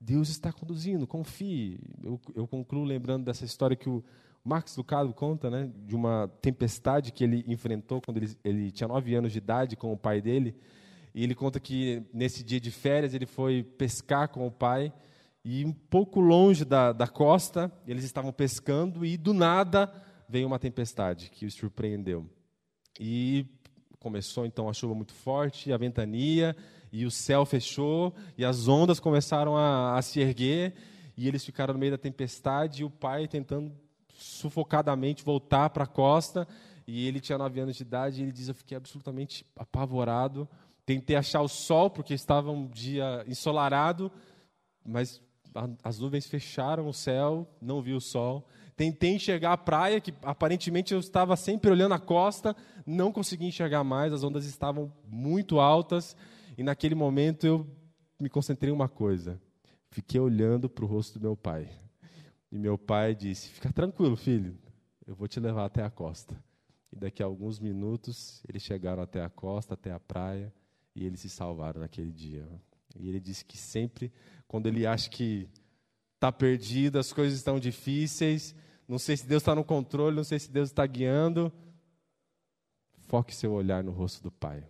Deus 0.00 0.30
está 0.30 0.52
conduzindo, 0.52 1.06
confie. 1.06 1.78
Eu, 2.02 2.18
eu 2.34 2.46
concluo 2.46 2.84
lembrando 2.84 3.24
dessa 3.24 3.44
história 3.44 3.76
que 3.76 3.88
o, 3.88 4.02
Marcos 4.44 4.76
Lucado 4.76 5.12
conta 5.12 5.50
né, 5.50 5.70
de 5.86 5.94
uma 5.94 6.28
tempestade 6.40 7.12
que 7.12 7.24
ele 7.24 7.44
enfrentou 7.46 8.00
quando 8.00 8.16
ele, 8.16 8.36
ele 8.42 8.70
tinha 8.70 8.88
nove 8.88 9.14
anos 9.14 9.32
de 9.32 9.38
idade 9.38 9.76
com 9.76 9.92
o 9.92 9.96
pai 9.96 10.20
dele. 10.20 10.56
E 11.14 11.22
ele 11.22 11.34
conta 11.34 11.60
que 11.60 12.02
nesse 12.12 12.42
dia 12.42 12.60
de 12.60 12.70
férias 12.70 13.12
ele 13.14 13.26
foi 13.26 13.62
pescar 13.62 14.28
com 14.28 14.46
o 14.46 14.50
pai 14.50 14.92
e 15.44 15.64
um 15.64 15.72
pouco 15.72 16.20
longe 16.20 16.64
da, 16.64 16.92
da 16.92 17.06
costa 17.06 17.72
eles 17.86 18.04
estavam 18.04 18.32
pescando 18.32 19.04
e 19.04 19.16
do 19.16 19.32
nada 19.32 19.92
veio 20.28 20.46
uma 20.46 20.58
tempestade 20.58 21.30
que 21.30 21.44
os 21.44 21.54
surpreendeu. 21.54 22.28
E 22.98 23.46
começou 23.98 24.46
então 24.46 24.68
a 24.68 24.72
chuva 24.72 24.94
muito 24.94 25.12
forte, 25.12 25.72
a 25.72 25.76
ventania 25.76 26.56
e 26.92 27.04
o 27.04 27.10
céu 27.10 27.44
fechou 27.44 28.14
e 28.38 28.44
as 28.44 28.68
ondas 28.68 29.00
começaram 29.00 29.56
a, 29.56 29.98
a 29.98 30.02
se 30.02 30.20
erguer 30.20 30.74
e 31.16 31.28
eles 31.28 31.44
ficaram 31.44 31.74
no 31.74 31.80
meio 31.80 31.92
da 31.92 31.98
tempestade 31.98 32.82
e 32.82 32.84
o 32.84 32.90
pai 32.90 33.28
tentando 33.28 33.72
sufocadamente 34.22 35.24
voltar 35.24 35.70
para 35.70 35.84
a 35.84 35.86
costa. 35.86 36.46
E 36.86 37.06
ele 37.06 37.20
tinha 37.20 37.38
nove 37.38 37.60
anos 37.60 37.76
de 37.76 37.82
idade 37.82 38.20
e 38.20 38.24
ele 38.24 38.32
diz: 38.32 38.48
Eu 38.48 38.54
fiquei 38.54 38.76
absolutamente 38.76 39.44
apavorado. 39.56 40.48
Tentei 40.84 41.16
achar 41.16 41.40
o 41.40 41.48
sol, 41.48 41.88
porque 41.88 42.14
estava 42.14 42.50
um 42.50 42.66
dia 42.66 43.24
ensolarado, 43.28 44.10
mas 44.84 45.20
as 45.82 45.98
nuvens 45.98 46.26
fecharam 46.26 46.88
o 46.88 46.92
céu, 46.92 47.46
não 47.60 47.80
vi 47.80 47.92
o 47.92 48.00
sol. 48.00 48.46
Tentei 48.76 49.14
enxergar 49.14 49.52
a 49.52 49.58
praia, 49.58 50.00
que 50.00 50.12
aparentemente 50.22 50.94
eu 50.94 51.00
estava 51.00 51.36
sempre 51.36 51.70
olhando 51.70 51.94
a 51.94 51.98
costa, 51.98 52.56
não 52.86 53.12
consegui 53.12 53.46
enxergar 53.46 53.84
mais, 53.84 54.12
as 54.12 54.24
ondas 54.24 54.46
estavam 54.46 54.92
muito 55.06 55.60
altas. 55.60 56.16
E 56.56 56.62
naquele 56.62 56.94
momento 56.94 57.46
eu 57.46 57.66
me 58.18 58.28
concentrei 58.28 58.72
em 58.72 58.74
uma 58.74 58.88
coisa: 58.88 59.40
fiquei 59.90 60.20
olhando 60.20 60.68
para 60.68 60.84
o 60.84 60.88
rosto 60.88 61.18
do 61.18 61.22
meu 61.22 61.36
pai. 61.36 61.68
E 62.50 62.58
meu 62.58 62.76
pai 62.76 63.14
disse: 63.14 63.48
Fica 63.48 63.72
tranquilo, 63.72 64.16
filho, 64.16 64.58
eu 65.06 65.14
vou 65.14 65.28
te 65.28 65.38
levar 65.38 65.66
até 65.66 65.82
a 65.82 65.90
costa. 65.90 66.42
E 66.92 66.96
daqui 66.96 67.22
a 67.22 67.26
alguns 67.26 67.60
minutos 67.60 68.42
eles 68.48 68.62
chegaram 68.62 69.02
até 69.02 69.22
a 69.22 69.30
costa, 69.30 69.74
até 69.74 69.92
a 69.92 70.00
praia, 70.00 70.52
e 70.94 71.04
eles 71.04 71.20
se 71.20 71.28
salvaram 71.28 71.80
naquele 71.80 72.10
dia. 72.10 72.48
E 72.98 73.08
ele 73.08 73.20
disse 73.20 73.44
que 73.44 73.56
sempre, 73.56 74.12
quando 74.48 74.66
ele 74.66 74.86
acha 74.86 75.08
que 75.08 75.48
está 76.16 76.32
perdido, 76.32 76.98
as 76.98 77.12
coisas 77.12 77.38
estão 77.38 77.60
difíceis, 77.60 78.54
não 78.86 78.98
sei 78.98 79.16
se 79.16 79.26
Deus 79.26 79.42
está 79.42 79.54
no 79.54 79.64
controle, 79.64 80.16
não 80.16 80.24
sei 80.24 80.38
se 80.38 80.50
Deus 80.50 80.70
está 80.70 80.84
guiando. 80.84 81.52
Foque 82.98 83.34
seu 83.34 83.52
olhar 83.52 83.84
no 83.84 83.92
rosto 83.92 84.22
do 84.22 84.32
Pai. 84.32 84.66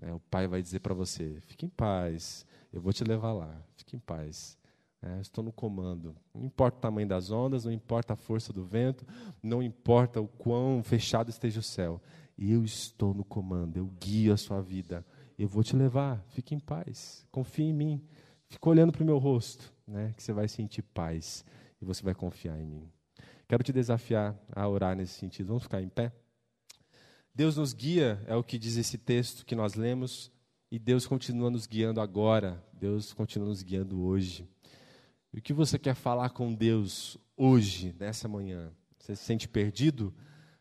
É, 0.00 0.12
o 0.12 0.20
Pai 0.20 0.46
vai 0.46 0.62
dizer 0.62 0.80
para 0.80 0.94
você: 0.94 1.40
fique 1.40 1.66
em 1.66 1.68
paz, 1.68 2.46
eu 2.72 2.80
vou 2.80 2.92
te 2.92 3.02
levar 3.02 3.32
lá, 3.32 3.60
fique 3.74 3.96
em 3.96 3.98
paz. 3.98 4.56
É, 5.02 5.20
estou 5.20 5.44
no 5.44 5.52
comando. 5.52 6.16
Não 6.34 6.44
importa 6.44 6.78
o 6.78 6.80
tamanho 6.80 7.06
das 7.06 7.30
ondas, 7.30 7.64
não 7.64 7.72
importa 7.72 8.14
a 8.14 8.16
força 8.16 8.52
do 8.52 8.64
vento, 8.64 9.06
não 9.42 9.62
importa 9.62 10.20
o 10.20 10.26
quão 10.26 10.82
fechado 10.82 11.30
esteja 11.30 11.60
o 11.60 11.62
céu. 11.62 12.00
Eu 12.36 12.64
estou 12.64 13.14
no 13.14 13.24
comando, 13.24 13.76
eu 13.76 13.86
guio 14.00 14.32
a 14.32 14.36
sua 14.36 14.60
vida. 14.60 15.04
Eu 15.38 15.48
vou 15.48 15.62
te 15.62 15.76
levar, 15.76 16.24
fique 16.28 16.54
em 16.54 16.58
paz, 16.58 17.26
confie 17.30 17.64
em 17.64 17.72
mim. 17.72 18.02
Fica 18.48 18.68
olhando 18.68 18.92
para 18.92 19.02
o 19.02 19.06
meu 19.06 19.18
rosto, 19.18 19.72
né, 19.86 20.12
que 20.16 20.22
você 20.22 20.32
vai 20.32 20.48
sentir 20.48 20.82
paz 20.82 21.44
e 21.80 21.84
você 21.84 22.02
vai 22.02 22.14
confiar 22.14 22.58
em 22.58 22.66
mim. 22.66 22.90
Quero 23.48 23.62
te 23.62 23.72
desafiar 23.72 24.36
a 24.52 24.68
orar 24.68 24.96
nesse 24.96 25.14
sentido. 25.14 25.48
Vamos 25.48 25.64
ficar 25.64 25.82
em 25.82 25.88
pé? 25.88 26.12
Deus 27.34 27.56
nos 27.56 27.72
guia, 27.72 28.22
é 28.26 28.34
o 28.34 28.42
que 28.42 28.58
diz 28.58 28.76
esse 28.76 28.96
texto 28.96 29.44
que 29.44 29.54
nós 29.54 29.74
lemos, 29.74 30.32
e 30.70 30.78
Deus 30.78 31.06
continua 31.06 31.50
nos 31.50 31.66
guiando 31.66 32.00
agora, 32.00 32.64
Deus 32.72 33.12
continua 33.12 33.48
nos 33.48 33.62
guiando 33.62 34.02
hoje. 34.02 34.48
E 35.36 35.38
o 35.38 35.42
que 35.42 35.52
você 35.52 35.78
quer 35.78 35.94
falar 35.94 36.30
com 36.30 36.54
Deus 36.54 37.18
hoje, 37.36 37.94
nessa 38.00 38.26
manhã? 38.26 38.72
Você 38.98 39.14
se 39.14 39.22
sente 39.22 39.46
perdido? 39.46 40.10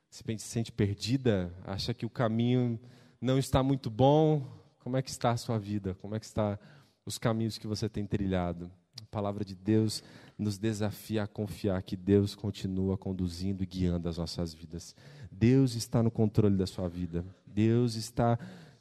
Você 0.09 0.21
se 0.37 0.45
sente 0.45 0.69
perdida? 0.69 1.49
Acha 1.63 1.93
que 1.93 2.05
o 2.05 2.09
caminho 2.09 2.77
não 3.21 3.39
está 3.39 3.63
muito 3.63 3.89
bom? 3.89 4.45
Como 4.79 4.97
é 4.97 5.01
que 5.01 5.09
está 5.09 5.31
a 5.31 5.37
sua 5.37 5.57
vida? 5.57 5.95
Como 6.01 6.13
é 6.13 6.19
que 6.19 6.25
está 6.25 6.59
os 7.05 7.17
caminhos 7.17 7.57
que 7.57 7.65
você 7.65 7.87
tem 7.87 8.05
trilhado? 8.05 8.69
A 9.01 9.05
palavra 9.05 9.45
de 9.45 9.55
Deus 9.55 10.03
nos 10.37 10.57
desafia 10.57 11.23
a 11.23 11.27
confiar 11.27 11.81
que 11.81 11.95
Deus 11.95 12.35
continua 12.35 12.97
conduzindo 12.97 13.63
e 13.63 13.65
guiando 13.65 14.09
as 14.09 14.17
nossas 14.17 14.53
vidas. 14.53 14.93
Deus 15.31 15.75
está 15.75 16.03
no 16.03 16.11
controle 16.11 16.57
da 16.57 16.67
sua 16.67 16.89
vida. 16.89 17.23
Deus 17.47 17.95
está 17.95 18.37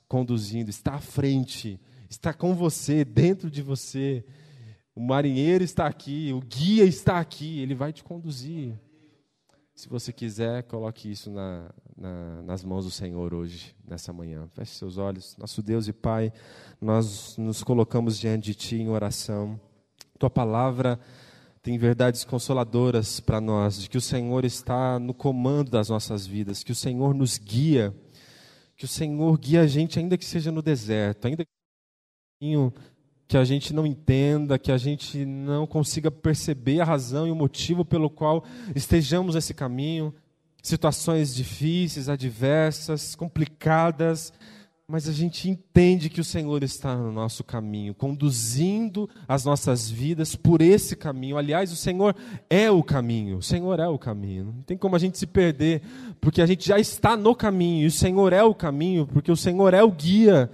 conduzindo, 0.09 0.71
está 0.71 0.95
à 0.95 1.01
frente, 1.01 1.79
está 2.11 2.35
com 2.35 2.53
você, 2.53 3.05
dentro 3.05 3.49
de 3.49 3.63
você. 3.63 4.25
O 4.95 5.01
marinheiro 5.01 5.65
está 5.65 5.87
aqui, 5.87 6.33
o 6.33 6.41
guia 6.41 6.85
está 6.85 7.19
aqui, 7.19 7.59
ele 7.59 7.75
vai 7.75 7.93
te 7.93 8.05
conduzir. 8.05 8.79
Se 9.75 9.89
você 9.89 10.13
quiser, 10.13 10.63
coloque 10.63 11.11
isso 11.11 11.33
na, 11.33 11.69
na, 11.97 12.43
nas 12.43 12.63
mãos 12.63 12.85
do 12.85 12.93
Senhor 12.93 13.35
hoje, 13.35 13.75
nessa 13.85 14.13
manhã. 14.13 14.47
Feche 14.55 14.73
seus 14.75 14.97
olhos. 14.97 15.37
Nosso 15.37 15.61
Deus 15.61 15.89
e 15.89 15.93
Pai, 15.93 16.33
nós 16.81 17.37
nos 17.37 17.65
colocamos 17.65 18.17
diante 18.17 18.45
de 18.45 18.55
Ti 18.55 18.77
em 18.77 18.89
oração. 18.89 19.61
Tua 20.17 20.31
palavra 20.31 21.01
tem 21.61 21.77
verdades 21.77 22.23
consoladoras 22.23 23.19
para 23.19 23.41
nós, 23.41 23.81
de 23.81 23.89
que 23.89 23.99
o 23.99 24.01
Senhor 24.01 24.45
está 24.45 25.01
no 25.01 25.13
comando 25.13 25.73
das 25.73 25.89
nossas 25.89 26.25
vidas, 26.25 26.63
que 26.63 26.71
o 26.71 26.75
Senhor 26.75 27.13
nos 27.15 27.37
guia, 27.37 27.93
que 28.77 28.85
o 28.85 28.89
Senhor 28.89 29.37
guia 29.39 29.63
a 29.63 29.67
gente, 29.67 29.99
ainda 29.99 30.17
que 30.17 30.25
seja 30.25 30.53
no 30.53 30.63
deserto, 30.63 31.27
ainda 31.27 31.45
que 31.45 31.51
que 33.27 33.37
a 33.37 33.45
gente 33.45 33.73
não 33.73 33.87
entenda, 33.87 34.59
que 34.59 34.71
a 34.71 34.77
gente 34.77 35.25
não 35.25 35.67
consiga 35.67 36.11
perceber 36.11 36.81
a 36.81 36.85
razão 36.85 37.27
e 37.27 37.31
o 37.31 37.37
motivo 37.37 37.85
pelo 37.85 38.11
qual 38.11 38.45
estejamos 38.75 39.35
nesse 39.35 39.55
caminho, 39.55 40.15
situações 40.63 41.35
difíceis, 41.35 42.09
adversas, 42.09 43.15
complicadas, 43.15 44.33
mas 44.87 45.09
a 45.09 45.13
gente 45.13 45.49
entende 45.49 46.11
que 46.11 46.21
o 46.21 46.25
Senhor 46.25 46.63
está 46.63 46.95
no 46.95 47.11
nosso 47.11 47.43
caminho, 47.43 47.95
conduzindo 47.95 49.09
as 49.27 49.43
nossas 49.43 49.91
vidas 49.91 50.37
por 50.37 50.61
esse 50.61 50.95
caminho. 50.95 51.39
Aliás, 51.39 51.73
o 51.73 51.77
Senhor 51.77 52.15
é 52.51 52.71
o 52.71 52.83
caminho, 52.83 53.39
o 53.39 53.43
Senhor 53.43 53.81
é 53.81 53.89
o 53.89 53.99
caminho. 53.99 54.45
Não 54.45 54.63
tem 54.63 54.77
como 54.77 54.95
a 54.95 54.99
gente 54.99 55.17
se 55.17 55.27
perder, 55.27 55.81
porque 56.21 56.43
a 56.43 56.47
gente 56.47 56.69
já 56.69 56.79
está 56.79 57.17
no 57.17 57.35
caminho, 57.35 57.85
e 57.85 57.87
o 57.87 57.91
Senhor 57.91 58.31
é 58.35 58.43
o 58.43 58.55
caminho, 58.55 59.07
porque 59.07 59.33
o 59.33 59.37
Senhor 59.37 59.73
é 59.73 59.83
o 59.83 59.91
guia 59.91 60.51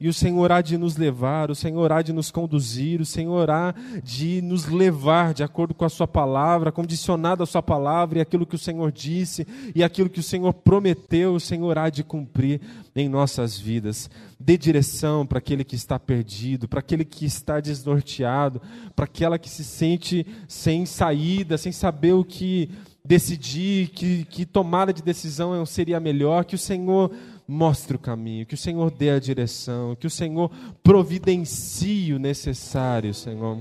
e 0.00 0.08
o 0.08 0.12
Senhor 0.12 0.52
há 0.52 0.60
de 0.60 0.76
nos 0.76 0.96
levar, 0.96 1.50
o 1.50 1.54
Senhor 1.54 1.90
há 1.92 2.02
de 2.02 2.12
nos 2.12 2.30
conduzir, 2.30 3.00
o 3.00 3.06
Senhor 3.06 3.50
há 3.50 3.74
de 4.02 4.42
nos 4.42 4.66
levar 4.66 5.32
de 5.32 5.42
acordo 5.42 5.74
com 5.74 5.84
a 5.84 5.88
Sua 5.88 6.06
palavra, 6.06 6.70
condicionado 6.70 7.42
à 7.42 7.46
Sua 7.46 7.62
palavra 7.62 8.18
e 8.18 8.20
aquilo 8.20 8.46
que 8.46 8.54
o 8.54 8.58
Senhor 8.58 8.92
disse 8.92 9.46
e 9.74 9.82
aquilo 9.82 10.10
que 10.10 10.20
o 10.20 10.22
Senhor 10.22 10.52
prometeu, 10.52 11.34
o 11.34 11.40
Senhor 11.40 11.78
há 11.78 11.88
de 11.90 12.04
cumprir 12.04 12.60
em 12.94 13.08
nossas 13.08 13.58
vidas. 13.58 14.10
Dê 14.38 14.56
direção 14.56 15.26
para 15.26 15.38
aquele 15.38 15.64
que 15.64 15.76
está 15.76 15.98
perdido, 15.98 16.68
para 16.68 16.80
aquele 16.80 17.04
que 17.04 17.24
está 17.24 17.60
desnorteado, 17.60 18.60
para 18.94 19.04
aquela 19.04 19.38
que 19.38 19.48
se 19.48 19.64
sente 19.64 20.26
sem 20.46 20.86
saída, 20.86 21.58
sem 21.58 21.72
saber 21.72 22.12
o 22.12 22.24
que 22.24 22.70
decidir, 23.04 23.88
que, 23.88 24.26
que 24.26 24.44
tomada 24.44 24.92
de 24.92 25.02
decisão 25.02 25.64
seria 25.64 25.98
melhor, 25.98 26.44
que 26.44 26.54
o 26.54 26.58
Senhor 26.58 27.10
mostre 27.48 27.96
o 27.96 27.98
caminho, 27.98 28.44
que 28.44 28.52
o 28.52 28.58
Senhor 28.58 28.90
dê 28.90 29.08
a 29.08 29.18
direção, 29.18 29.96
que 29.96 30.06
o 30.06 30.10
Senhor 30.10 30.50
providencie 30.82 32.12
o 32.12 32.18
necessário, 32.18 33.14
Senhor. 33.14 33.56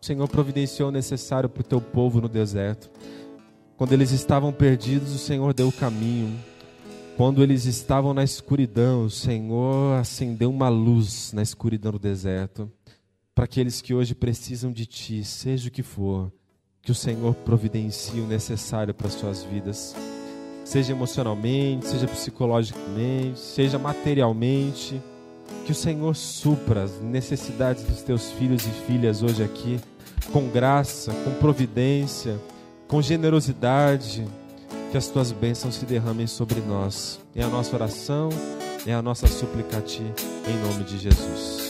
O 0.00 0.06
Senhor 0.06 0.26
providenciou 0.26 0.88
o 0.88 0.92
necessário 0.92 1.46
para 1.46 1.60
o 1.60 1.64
teu 1.64 1.82
povo 1.82 2.22
no 2.22 2.28
deserto. 2.30 2.90
Quando 3.76 3.92
eles 3.92 4.10
estavam 4.10 4.50
perdidos, 4.50 5.14
o 5.14 5.18
Senhor 5.18 5.52
deu 5.52 5.68
o 5.68 5.72
caminho. 5.72 6.34
Quando 7.14 7.42
eles 7.42 7.66
estavam 7.66 8.14
na 8.14 8.24
escuridão, 8.24 9.04
o 9.04 9.10
Senhor 9.10 9.98
acendeu 9.98 10.48
uma 10.48 10.70
luz 10.70 11.34
na 11.34 11.42
escuridão 11.42 11.92
do 11.92 11.98
deserto. 11.98 12.72
Para 13.34 13.44
aqueles 13.44 13.82
que 13.82 13.92
hoje 13.92 14.14
precisam 14.14 14.72
de 14.72 14.86
Ti, 14.86 15.22
seja 15.24 15.68
o 15.68 15.70
que 15.70 15.82
for, 15.82 16.32
que 16.80 16.90
o 16.90 16.94
Senhor 16.94 17.34
providencie 17.34 18.20
o 18.20 18.26
necessário 18.26 18.94
para 18.94 19.08
as 19.08 19.14
suas 19.14 19.44
vidas 19.44 19.94
seja 20.70 20.92
emocionalmente, 20.92 21.88
seja 21.88 22.06
psicologicamente, 22.06 23.40
seja 23.40 23.76
materialmente. 23.76 25.02
Que 25.66 25.72
o 25.72 25.74
Senhor 25.74 26.14
supra 26.14 26.84
as 26.84 27.00
necessidades 27.00 27.82
dos 27.82 28.02
teus 28.02 28.30
filhos 28.30 28.64
e 28.64 28.70
filhas 28.86 29.20
hoje 29.20 29.42
aqui, 29.42 29.80
com 30.32 30.48
graça, 30.48 31.12
com 31.24 31.32
providência, 31.34 32.38
com 32.86 33.02
generosidade. 33.02 34.24
Que 34.92 34.96
as 34.96 35.08
tuas 35.08 35.32
bênçãos 35.32 35.74
se 35.74 35.84
derramem 35.84 36.28
sobre 36.28 36.60
nós. 36.60 37.20
É 37.34 37.42
a 37.42 37.48
nossa 37.48 37.74
oração, 37.74 38.28
é 38.86 38.94
a 38.94 39.02
nossa 39.02 39.26
súplica 39.26 39.78
a 39.78 39.80
ti, 39.80 40.02
em 40.48 40.68
nome 40.68 40.84
de 40.84 40.98
Jesus. 40.98 41.69